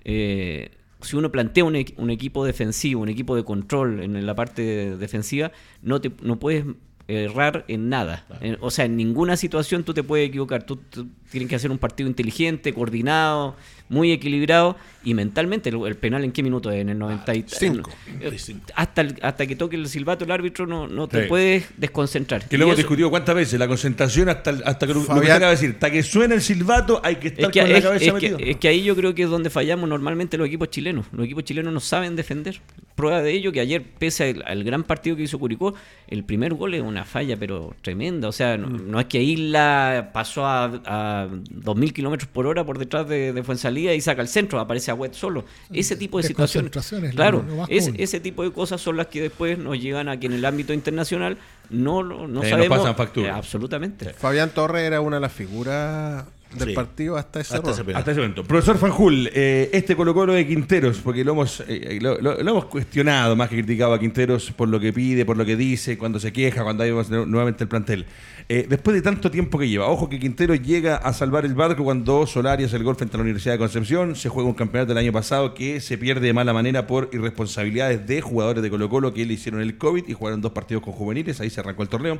[0.04, 0.70] eh,
[1.04, 4.96] si uno plantea un, equ- un equipo defensivo, un equipo de control en la parte
[4.96, 5.52] defensiva,
[5.82, 6.64] no, te, no puedes
[7.06, 8.26] errar en nada.
[8.40, 10.64] En- o sea, en ninguna situación tú te puedes equivocar.
[10.64, 13.54] Tú, tú tienes que hacer un partido inteligente, coordinado,
[13.90, 15.68] muy equilibrado y mentalmente.
[15.68, 16.80] ¿El, el penal en qué minuto es?
[16.80, 17.90] En el 95.
[18.20, 18.36] Eh,
[18.74, 21.28] Hasta, el- hasta que toque el silbato el árbitro no, no te Sí.
[21.28, 22.48] puedes desconcentrar.
[22.48, 25.36] Que lo hemos discutido cuántas veces, la concentración hasta, hasta que lo, lo que Fabián.
[25.36, 27.78] acaba de decir, hasta que suena el silbato hay que estar Es que, con la
[27.78, 28.38] es- cabeza es que- metido.
[28.50, 31.06] es que ahí yo creo que es donde fallamos normalmente los equipos chilenos.
[31.12, 32.60] Los equipos chilenos no saben defender.
[32.94, 35.74] Prueba de ello que ayer, pese al, al gran partido que hizo Curicó,
[36.08, 38.28] el primer gol es una falla, pero tremenda.
[38.28, 38.90] O sea, no, Mm.
[38.90, 43.42] no es que Isla pasó a, a 2.000 kilómetros por hora por detrás de, de
[43.42, 45.44] Fuensalida y saca el centro, aparece a Wet solo.
[45.72, 46.72] Ese tipo de situaciones.
[47.14, 50.32] Claro, es- ese tipo de cosas son las que después nos llegan a que en
[50.34, 51.36] el ámbito internacional
[51.70, 52.78] no, lo- no nos sabemos.
[52.78, 53.28] pasan factura.
[53.28, 54.10] Eh, absolutamente.
[54.14, 56.74] Fabián Torres era una de las figuras del Sí.
[56.74, 57.82] partido hasta ese Hasta ese.
[57.94, 58.44] Hasta ese momento.
[58.44, 62.40] Profesor Fanjul, eh, este Colo Colo de Quinteros, porque lo hemos, eh, eh, lo, lo-
[62.40, 65.56] lo hemos cuestionado más que criticado a Quinteros por lo que pide, por lo que
[65.56, 68.06] dice, cuando se queja, cuando hay nu- nuevamente el plantel.
[68.46, 71.82] Eh, después de tanto tiempo que lleva, ojo que Quinteros llega a salvar el barco
[71.82, 74.88] cuando Solari hace el gol frente a la Universidad de Concepción, se juega un campeonato
[74.88, 78.90] del año pasado que se pierde de mala manera por irresponsabilidades de jugadores de Colo
[78.90, 81.84] Colo que le hicieron el COVID y jugaron dos partidos con juveniles, ahí se arrancó
[81.84, 82.18] el torneo.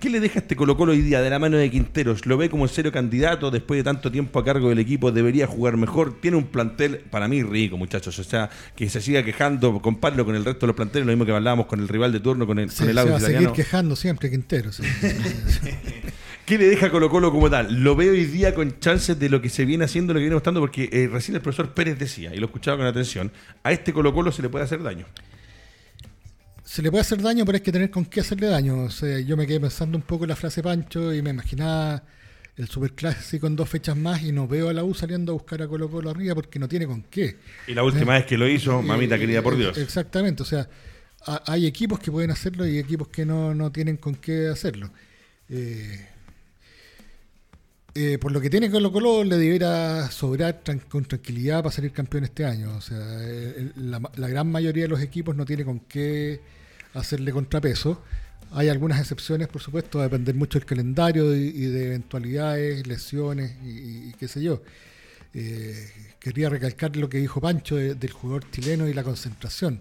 [0.00, 2.26] ¿Qué le deja este Colo Colo hoy día de la mano de Quinteros?
[2.26, 5.12] ¿Lo ve como serio candidato después de tanto tiempo a cargo del equipo?
[5.12, 6.20] ¿Debería jugar mejor?
[6.20, 8.18] Tiene un plantel para mí rico, muchachos.
[8.18, 11.26] O sea, que se siga quejando, compárelo con el resto de los planteles, lo mismo
[11.26, 13.20] que hablábamos con el rival de turno, con el, Sí, con el se va a
[13.20, 14.72] seguir quejando siempre Quintero.
[14.72, 14.82] sí.
[16.46, 17.82] ¿Qué le deja Colo Colo como tal?
[17.82, 20.34] Lo veo hoy día con chances de lo que se viene haciendo, lo que viene
[20.34, 23.30] mostrando, porque eh, recién el profesor Pérez decía, y lo escuchaba con atención,
[23.62, 25.06] a este Colo Colo se le puede hacer daño.
[26.64, 28.78] Se le puede hacer daño, pero hay que tener con qué hacerle daño.
[28.84, 32.02] O sea, yo me quedé pensando un poco en la frase Pancho y me imaginaba
[32.56, 35.62] el superclásico en dos fechas más y no veo a la U saliendo a buscar
[35.62, 37.38] a Colo Colo arriba porque no tiene con qué.
[37.66, 39.78] Y la última vez que lo hizo, mamita Eh, querida, por eh, Dios.
[39.78, 40.68] Exactamente, o sea,
[41.26, 44.90] ha- hay equipos que pueden hacerlo y equipos que no, no tienen con qué hacerlo.
[45.50, 46.06] Eh,
[47.94, 52.24] eh, por lo que tiene Colo Colo le debiera sobrar con tranquilidad para salir campeón
[52.24, 52.76] este año.
[52.76, 56.40] O sea, eh, la, gran mayoría de los equipos no tiene con qué
[56.94, 58.02] hacerle contrapeso.
[58.52, 63.52] Hay algunas excepciones, por supuesto, va a depender mucho del calendario y, de eventualidades, lesiones
[63.64, 64.62] y, qué sé yo.
[66.18, 69.80] Quería recalcar lo que dijo Pancho de- del jugador chileno y la concentración.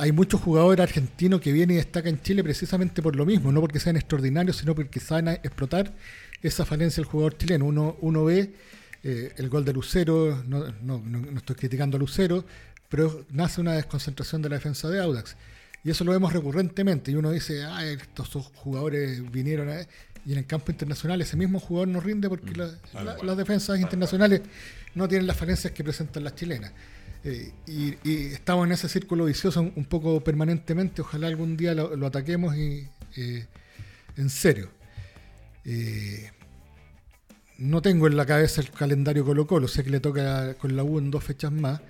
[0.00, 3.60] Hay muchos jugadores argentinos que vienen y destacan en Chile precisamente por lo mismo, no
[3.60, 5.92] porque sean extraordinarios, sino porque saben explotar
[6.40, 7.64] esa falencia del jugador chileno.
[7.66, 8.54] Uno, uno ve
[9.02, 12.44] eh, el gol de Lucero, no, no- no- estoy criticando a Lucero,
[12.88, 15.36] pero nace una desconcentración de la defensa de Audax.
[15.82, 17.10] Y eso lo vemos recurrentemente.
[17.10, 19.80] Y uno dice, ah, estos dos jugadores vinieron a...
[20.26, 22.70] Y en el campo internacional ese mismo jugador no rinde porque la-
[23.04, 24.42] la- las defensas internacionales
[24.94, 26.72] no tienen las falencias que presentan las chilenas.
[27.24, 31.02] Eh, y, y estamos en ese círculo vicioso un, un poco permanentemente.
[31.02, 33.46] Ojalá algún día lo, lo ataquemos y eh,
[34.16, 34.70] en serio.
[35.64, 36.30] Eh,
[37.58, 40.84] no tengo en la cabeza el calendario Colo Colo, sé que le toca con la
[40.84, 41.80] U en dos fechas más,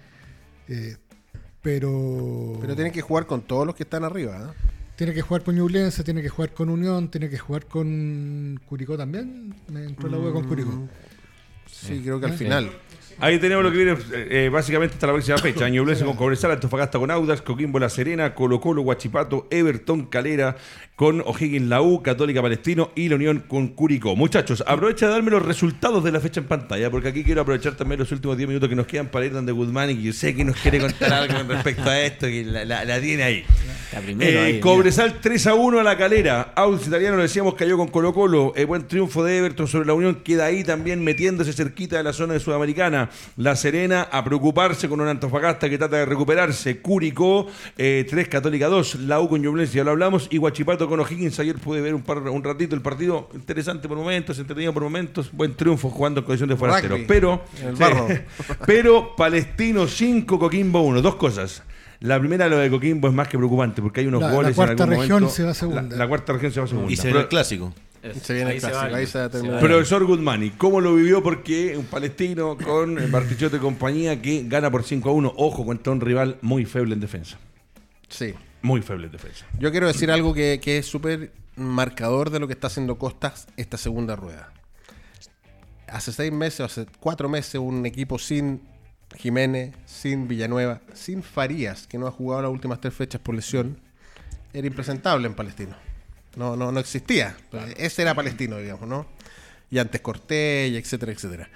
[1.62, 4.54] pero, Pero tienen que jugar con todos los que están arriba.
[4.96, 8.96] tiene que jugar con Ñublense, tiene que jugar con Unión, tiene que jugar con Curicó
[8.96, 9.54] también.
[9.68, 10.88] Me entró la U con Curicó.
[11.70, 13.07] Sí, creo que al Sí.
[13.20, 15.68] Ahí tenemos lo que viene eh, eh, básicamente hasta la próxima fecha.
[15.68, 20.56] Ñublense con Cobresal, Antofagasta con Audas, Coquimbo La Serena, Colo Colo, Guachipato, Everton, Calera
[20.94, 24.14] con O'Higgins La U, Católica Palestino y la Unión con Curicó.
[24.16, 27.74] Muchachos, aprovecha de darme los resultados de la fecha en pantalla, porque aquí quiero aprovechar
[27.76, 30.12] también los últimos 10 minutos que nos quedan para ir donde Guzmán y que yo
[30.12, 33.22] sé que nos quiere contar algo con respecto a esto, que la, la- la tiene
[33.22, 33.44] ahí.
[33.84, 36.52] Está primero Eh, ahí, Cobresal 3 a 1 a la calera.
[36.56, 38.52] Audax Italiano, lo decíamos, cayó con Colo Colo.
[38.56, 40.16] Eh, buen triunfo de Everton sobre la Unión.
[40.24, 43.07] Queda ahí también metiéndose cerquita de la zona de Sudamericana.
[43.36, 46.80] La Serena a preocuparse con un Antofagasta que trata de recuperarse.
[46.80, 47.46] Curicó
[47.76, 48.96] 3 Católica 2.
[49.00, 50.28] La U con Ñublense, ya lo hablamos.
[50.30, 51.38] Y Guachipato con O'Higgins.
[51.40, 53.28] Ayer pude ver un, par, un ratito el partido.
[53.34, 55.30] Interesante por momentos, entretenido por momentos.
[55.32, 56.98] Buen triunfo jugando en condición de forastero.
[57.06, 57.64] Pero, sí.
[58.66, 61.02] pero Palestino 5, Coquimbo 1.
[61.02, 61.62] Dos cosas.
[62.00, 64.50] La primera, lo de Coquimbo, es más que preocupante porque hay unos La- la goles.
[64.50, 65.34] en cuarta algún región momento.
[65.34, 65.82] se va a segunda.
[65.82, 66.92] La, la cuarta región se va a segunda.
[66.92, 67.74] Y se ve el clásico.
[68.22, 69.61] Se viene Ahí el clásico, va, ahí se va a terminar.
[69.61, 70.07] Profesor
[70.57, 71.22] ¿cómo lo vivió?
[71.22, 75.34] Porque un palestino con Bartichotto y compañía que gana por 5 a 1.
[75.36, 77.38] Ojo, contra un rival muy feble en defensa.
[78.09, 78.34] Sí.
[78.62, 79.46] Muy feble en defensa.
[79.59, 83.49] Yo quiero decir algo que, que es súper marcador de lo que está haciendo Costas
[83.57, 84.53] esta segunda rueda.
[85.88, 88.61] Hace seis meses, hace cuatro meses, un equipo sin
[89.16, 93.80] Jiménez, sin Villanueva, sin Farías, que no ha jugado las últimas tres fechas por lesión,
[94.53, 95.88] era impresentable en Palestino.
[96.36, 97.36] No, no, no existía.
[97.76, 99.06] Ese era Palestino, digamos, ¿no?
[99.70, 101.48] Y antes Cortés, y etcétera, etcétera.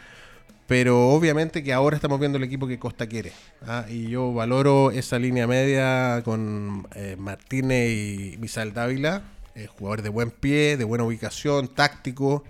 [0.67, 3.33] Pero obviamente que ahora estamos viendo el equipo que Costa quiere.
[3.67, 3.85] ¿ah?
[3.89, 9.23] Y yo valoro esa línea media con eh, Martínez y Misael Dávila,
[9.55, 12.45] eh, jugadores de buen pie, de buena ubicación, táctico,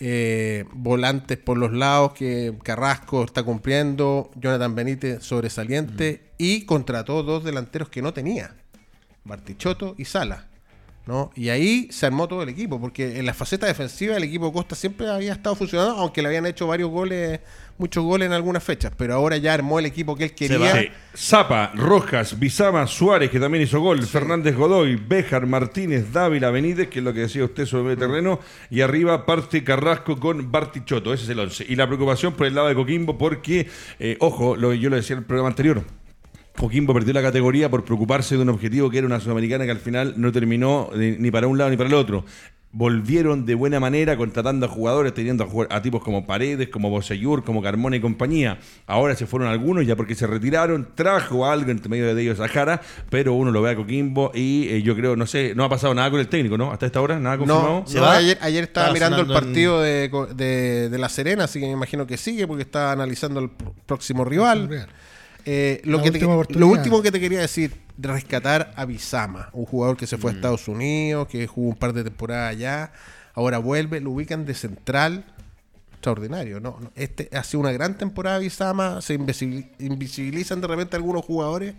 [0.00, 7.44] eh, volantes por los lados que Carrasco está cumpliendo, Jonathan Benítez sobresaliente y contrató dos
[7.44, 8.56] delanteros que no tenía,
[9.22, 10.48] Bartichotto y Sala.
[11.06, 11.30] ¿No?
[11.34, 14.74] Y ahí se armó todo el equipo, porque en la faceta defensiva el equipo Costa
[14.74, 17.40] siempre había estado funcionando, aunque le habían hecho varios goles,
[17.76, 20.92] muchos goles en algunas fechas, pero ahora ya armó el equipo que él quería.
[21.14, 27.00] Zapa, Rojas, Bizama, Suárez, que también hizo gol, Fernández Godoy, Béjar, Martínez, Dávila, Benítez, que
[27.00, 28.40] es lo que decía usted sobre el terreno,
[28.70, 31.66] y arriba parte Carrasco con Bartichotto, ese es el 11.
[31.68, 35.14] Y la preocupación por el lado de Coquimbo, porque, eh, ojo, lo, yo lo decía
[35.14, 35.84] en el programa anterior,
[36.56, 39.80] Coquimbo perdió la categoría por preocuparse de un objetivo que era una sudamericana que al
[39.80, 42.24] final no terminó ni, para un lado ni para el otro.
[42.76, 46.90] Volvieron de buena manera contratando a jugadores, teniendo a, jugar- a tipos como Paredes, como
[46.90, 48.58] Boseyur, como Carmona y compañía.
[48.88, 50.88] Ahora se fueron algunos ya porque se retiraron.
[50.96, 52.80] Trajo algo entre medio de ellos a Jara,
[53.10, 55.94] pero uno lo ve a Coquimbo y eh, yo creo, no sé, no ha pasado
[55.94, 56.72] nada con el técnico, ¿no?
[56.72, 57.80] Hasta esta hora, nada confirmado.
[57.82, 58.16] No, ¿Se no, va?
[58.16, 61.44] ayer, ayer estaba Estaba mirando el sonando en- partido de, co- de- de La Serena,
[61.44, 64.88] así que me imagino que sigue porque está analizando el pr- próximo rival.
[65.46, 66.18] Eh, lo, que te-
[66.66, 70.68] último que te quería decir, rescatar a Bizama, un jugador que se fue a Estados
[70.68, 72.92] Unidos, que jugó un par de temporadas allá,
[73.34, 75.24] ahora vuelve, lo ubican de central,
[75.92, 76.78] extraordinario, ¿no?
[76.80, 81.74] no, Este ha sido una gran temporada Bizama, se invisibil- invisibilizan de repente algunos jugadores,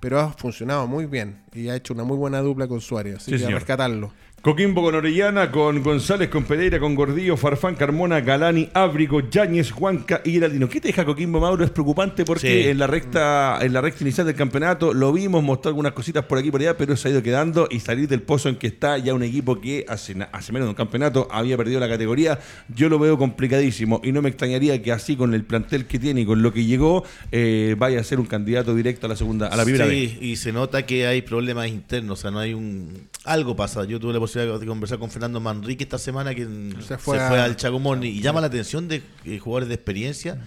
[0.00, 3.32] pero ha funcionado muy bien y ha hecho una muy buena dupla con Suárez, así
[3.32, 4.12] Sí, que a rescatarlo.
[4.42, 10.22] Coquimbo con Orellana, con González, con Pereira, con Gordillo, Farfán, Carmona, Galani, Ábrigo, Yáñez, Juanca
[10.24, 10.66] y Geraldino.
[10.66, 11.62] ¿Qué te deja Coquimbo, Mauro?
[11.62, 12.68] Es preocupante porque Sí.
[12.70, 16.38] en la recta en la recta inicial del campeonato lo vimos, mostró algunas cositas por
[16.38, 18.68] aquí y por allá, pero se ha ido quedando y salir del pozo en que
[18.68, 22.38] está ya un equipo que hace, menos de un campeonato había perdido la categoría.
[22.74, 26.22] Yo lo veo complicadísimo y no me extrañaría que así con el plantel que tiene
[26.22, 29.48] y con lo que llegó eh, vaya a ser un candidato directo a la segunda,
[29.48, 30.22] a la primera sí, vez.
[30.22, 33.84] y se nota que hay problemas internos, o sea, no hay un algo pasa.
[33.84, 36.44] Yo tuve la posibilidad de conversar con Fernando Manrique esta semana, que
[36.80, 40.38] Se se fue al Chacomón y llama la atención de que jugadores de experiencia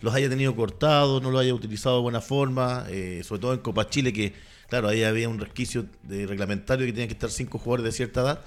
[0.00, 3.60] los haya tenido cortados, no los haya utilizado de buena forma, eh, sobre todo en
[3.60, 4.32] Copa Chile, que
[4.68, 8.20] claro, ahí había un resquicio de reglamentario que tenían que estar cinco jugadores de cierta
[8.22, 8.40] edad.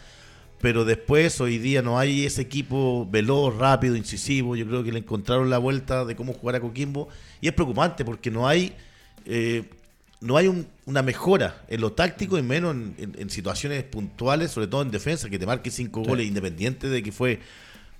[0.61, 4.55] Pero después, hoy día, no hay ese equipo veloz, rápido, incisivo.
[4.55, 7.09] Yo creo que le encontraron la vuelta de cómo jugar a Coquimbo.
[7.41, 8.75] Y es preocupante porque no hay
[9.25, 9.63] eh,
[10.21, 14.51] no hay un- una mejora en lo táctico y menos en, en- en situaciones puntuales,
[14.51, 17.39] sobre todo en defensa, que te marque cinco goles, independiente de que fue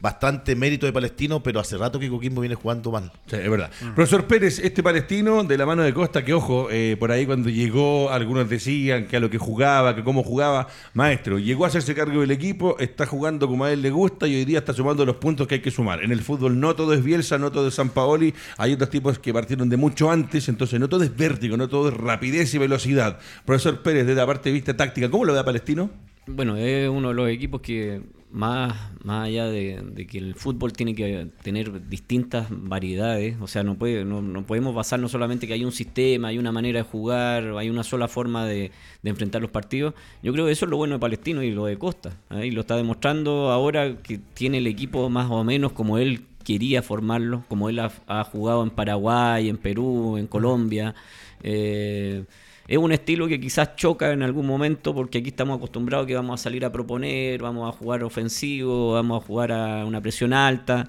[0.01, 3.11] bastante mérito de Palestino, pero hace rato que Coquimbo viene jugando mal.
[3.27, 3.69] Sí, es verdad.
[3.95, 7.49] Profesor Pérez, este palestino de la mano de Costa, que ojo, eh, por ahí cuando
[7.49, 11.93] llegó, algunos decían que a lo que jugaba, que cómo jugaba, maestro, llegó a hacerse
[11.93, 15.05] cargo del equipo, está jugando como a él le gusta y hoy día está sumando
[15.05, 16.03] los puntos que hay que sumar.
[16.03, 19.19] En el fútbol no todo es Bielsa, no todo es San Paoli, hay otros tipos
[19.19, 22.57] que partieron de mucho antes, entonces no todo es vértigo, no todo es rapidez y
[22.57, 23.19] velocidad.
[23.45, 25.89] Profesor Pérez, desde la parte de vista táctica, ¿cómo lo ve a Palestino?
[26.27, 28.01] Bueno, es uno de los equipos que
[28.31, 33.63] más, más allá de, de que el fútbol tiene que tener distintas variedades, o sea,
[33.63, 36.83] no, puede, no, no podemos basarnos solamente que hay un sistema, hay una manera de
[36.83, 38.71] jugar, hay una sola forma de,
[39.03, 39.93] enfrentar los partidos.
[40.23, 42.11] Yo creo que eso es lo bueno de Palestino y lo de Costa.
[42.29, 42.47] ¿eh?
[42.47, 46.81] Y lo está demostrando ahora que tiene el equipo más o menos como él quería
[46.81, 50.95] formarlo, como él ha, ha jugado en Paraguay, en Perú, en Colombia.
[51.43, 52.25] Eh,
[52.71, 56.39] es un estilo que quizás choca en algún momento porque aquí estamos acostumbrados que vamos
[56.39, 60.87] a salir a proponer, vamos a jugar ofensivo, vamos a jugar a una presión alta.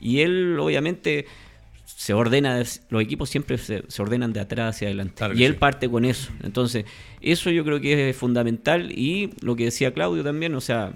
[0.00, 1.26] Y él obviamente
[1.84, 5.14] se ordena, de- los equipos siempre se, se ordenan de atrás hacia adelante.
[5.16, 5.58] Claro y él sí.
[5.58, 6.30] parte con eso.
[6.42, 6.84] Entonces,
[7.20, 8.92] eso yo creo que es fundamental.
[8.92, 10.92] Y lo que decía Claudio también, o sea,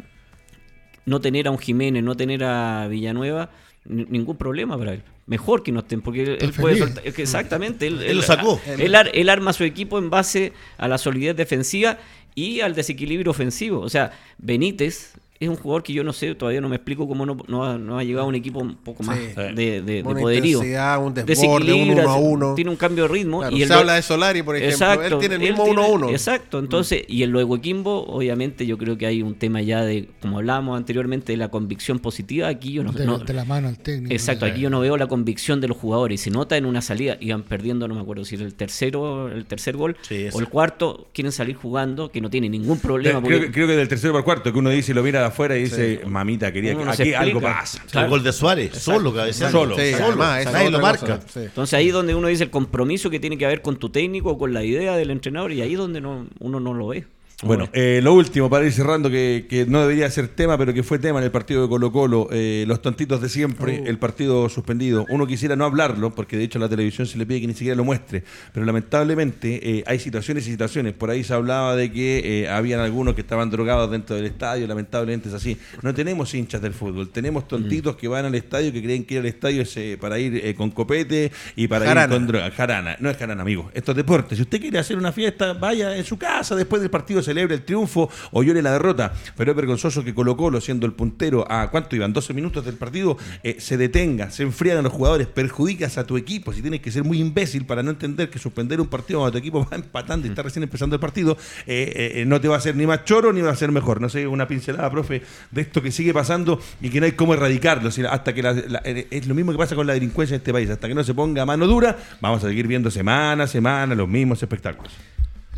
[1.05, 3.51] no tener a un Jiménez, no tener a Villanueva,
[3.87, 5.03] ni- ningún problema para él.
[5.29, 8.61] Mejor que no estén, porque él, él puede soltar- exactamente, él, Él lo sacó.
[8.67, 11.99] Él, ar- él arma su equipo en base a la solidez defensiva
[12.35, 13.81] y al desequilibrio ofensivo.
[13.81, 17.25] O sea, Benítez es un jugador que yo no sé, todavía no me explico cómo
[17.25, 19.27] no, no ha, no ha llegado a un equipo un poco más Sí.
[19.55, 20.59] de, de- de poderío.
[20.61, 22.55] un desborde, un uno a uno.
[22.55, 23.39] Tiene un cambio de ritmo.
[23.41, 25.03] Claro, y se habla de Solari, por ejemplo.
[25.03, 26.11] él tiene el mismo tiene- 1-1.
[26.11, 30.09] Exacto, entonces, y el luego Quimbo, obviamente, yo creo que hay un tema ya de,
[30.21, 32.49] como hablábamos anteriormente, de la convicción positiva.
[32.49, 34.13] Aquí yo no, de, no- de la mano al técnico.
[34.13, 36.21] Exacto, aquí yo no veo la convicción de los jugadores.
[36.21, 39.29] Y se nota en una salida, iban perdiendo, no me acuerdo si era el tercero,
[39.29, 43.21] el tercer gol Sí, o el cuarto, quieren salir jugando, que no tienen ningún problema.
[43.23, 45.28] creo, porque- creo que del tercero para el cuarto, que uno dice, lo mira de
[45.29, 47.21] afuera y dice, mamita, quería que aquí explica.
[47.21, 47.83] algo pasa.
[47.91, 48.07] Claro.
[48.07, 49.59] El gol de Suárez, solo, cabeceando.
[49.61, 50.05] Solo, Sí, solo.
[50.23, 51.17] además, Nadie lo marca.
[51.21, 51.41] cosa, sí.
[51.41, 54.31] Entonces ahí es donde uno dice el compromiso que tiene que haber con tu técnico
[54.31, 57.07] o con la idea del entrenador y ahí es donde no, uno no lo ve.
[57.41, 60.75] No Bueno, eh, lo último, para ir cerrando, que, que no debería ser tema, pero
[60.75, 63.97] que fue tema en el partido de Colo Colo, eh, los tontitos de siempre, el
[63.97, 65.07] partido suspendido.
[65.09, 67.55] Uno quisiera no hablarlo, porque de hecho a la televisión se le pide que ni
[67.55, 70.95] siquiera lo muestre, pero lamentablemente eh, hay situaciones y situaciones.
[70.95, 74.67] Por ahí se hablaba de que eh, habían algunos que estaban drogados dentro del estadio,
[74.67, 75.57] lamentablemente es así.
[75.83, 79.21] No tenemos hinchas del fútbol, tenemos tontitos que van al estadio, que creen que ir
[79.21, 82.13] al estadio es eh, para ir eh, con copete y para Jarana.
[82.13, 82.51] ir con droga.
[82.51, 83.71] Jarana, no es jarana, amigo.
[83.75, 84.35] Esto es deporte.
[84.35, 87.63] Si usted quiere hacer una fiesta, vaya en su casa, después del partido celebre el
[87.65, 89.13] triunfo o llore la derrota.
[89.37, 92.75] Pero es vergonzoso que Colo Colo, siendo el puntero a cuánto iban, 12 minutos del
[92.77, 96.53] partido, eh, se detenga, se enfrían a los jugadores, perjudicas a tu equipo.
[96.53, 99.39] Si tienes que ser muy imbécil para no entender que suspender un partido cuando tu
[99.39, 102.59] equipo va empatando y está recién empezando el partido, eh, eh, no te va a
[102.59, 104.01] hacer ni más choro ni va a ser mejor.
[104.01, 107.35] No sé, una pincelada, profe, de esto que sigue pasando y que no hay cómo
[107.35, 107.91] erradicarlo.
[108.11, 110.71] hasta que la- la- es lo mismo que pasa con la delincuencia en este país.
[110.71, 114.09] Hasta que no se ponga mano dura, vamos a seguir viendo semana a semana los
[114.09, 114.93] mismos espectáculos.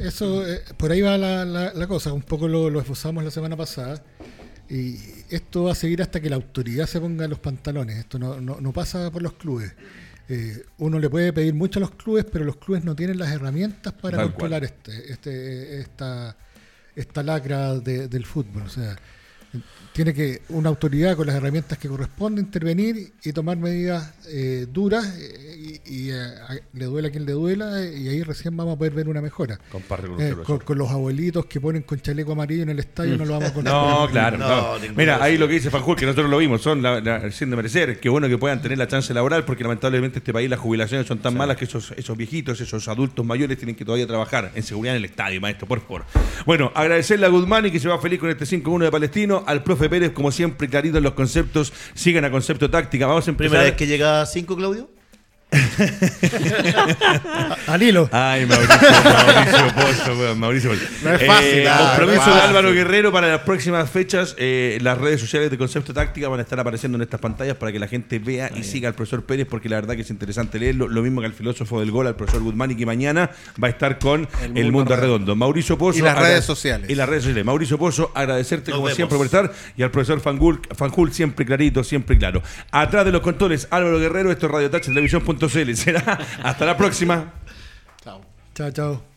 [0.01, 3.31] Eso, eh, por ahí va la, la- la cosa, un poco lo, lo esbozamos la
[3.31, 4.03] semana pasada.
[4.69, 4.97] Y
[5.31, 7.99] esto va a seguir hasta que la autoridad se ponga los pantalones.
[7.99, 9.73] Esto no, no- no pasa por los clubes.
[10.29, 13.33] Eh, uno le puede pedir mucho a los clubes, pero los clubes no tienen las
[13.33, 16.37] herramientas para Tal controlar este, este, esta,
[16.95, 18.63] esta lacra de- del fútbol.
[18.63, 18.97] O sea,
[19.93, 25.05] tiene que una autoridad con las herramientas que corresponde intervenir y tomar medidas eh, duras
[25.19, 28.57] eh, y, y, eh, a- le duela a quien le duela eh, y ahí recién
[28.57, 29.59] vamos a poder ver una mejora.
[29.71, 30.35] Comparte con Eh,
[30.65, 33.63] con, los abuelitos que ponen con chaleco amarillo en el estadio no lo vamos a.
[33.63, 34.39] No, claro.
[34.39, 34.79] No, no.
[34.79, 37.51] ninguna Mira, ahí lo que dice Fanjul, que nosotros lo vimos, son la, la, sin
[37.51, 37.99] de merecer.
[37.99, 41.07] Qué bueno que puedan tener la chance laboral, porque lamentablemente en este país las jubilaciones
[41.09, 44.63] son tan malas que esos, esos viejitos, esos adultos mayores tienen que todavía trabajar en
[44.63, 46.05] seguridad en el estadio, maestro, por favor.
[46.47, 49.63] Bueno, agradecerle a Guzmán y que se va feliz con este 5-1 de Palestino, al
[49.63, 53.07] profe Pérez, como siempre, clarito en los conceptos, sigan a concepto táctica.
[53.07, 53.51] Vamos a empezar.
[53.51, 54.91] Primera vez que llega a 5, Claudio.
[57.67, 58.09] Al hilo.
[58.13, 60.83] Ay, Mauricio, Mauricio, Pozo, weón, Mauricio Pozo.
[61.05, 62.49] No es fácil, ah, compromiso no es de fácil.
[62.49, 64.35] Álvaro Guerrero para las próximas fechas.
[64.39, 67.73] eh, las redes sociales de Concepto Táctica van a estar apareciendo en estas pantallas para
[67.73, 70.59] que la gente vea y siga al profesor Pérez, porque la verdad que es interesante
[70.59, 70.89] leerlo.
[70.89, 73.31] Lo mismo que al filósofo del gol, al profesor Guzmán, y que mañana
[73.63, 75.37] va a estar con El, El Mundo, Mundo Redondo.
[75.37, 75.99] Mauricio Pozo.
[75.99, 76.89] Y las agra- redes sociales.
[76.91, 77.45] Y las redes sociales.
[77.45, 78.97] Mauricio Pozo, agradecerte Nos como vemos.
[78.97, 79.53] siempre por estar.
[79.77, 82.43] Y al profesor Fangul, Fanjul, siempre clarito, siempre claro.
[82.71, 85.40] Atrás de los controles, Álvaro Guerrero, esto es Radio Touch, televisión.cl.
[85.77, 87.33] Será hasta la próxima.
[88.03, 88.21] Chao.
[88.55, 89.10] Chao, chao.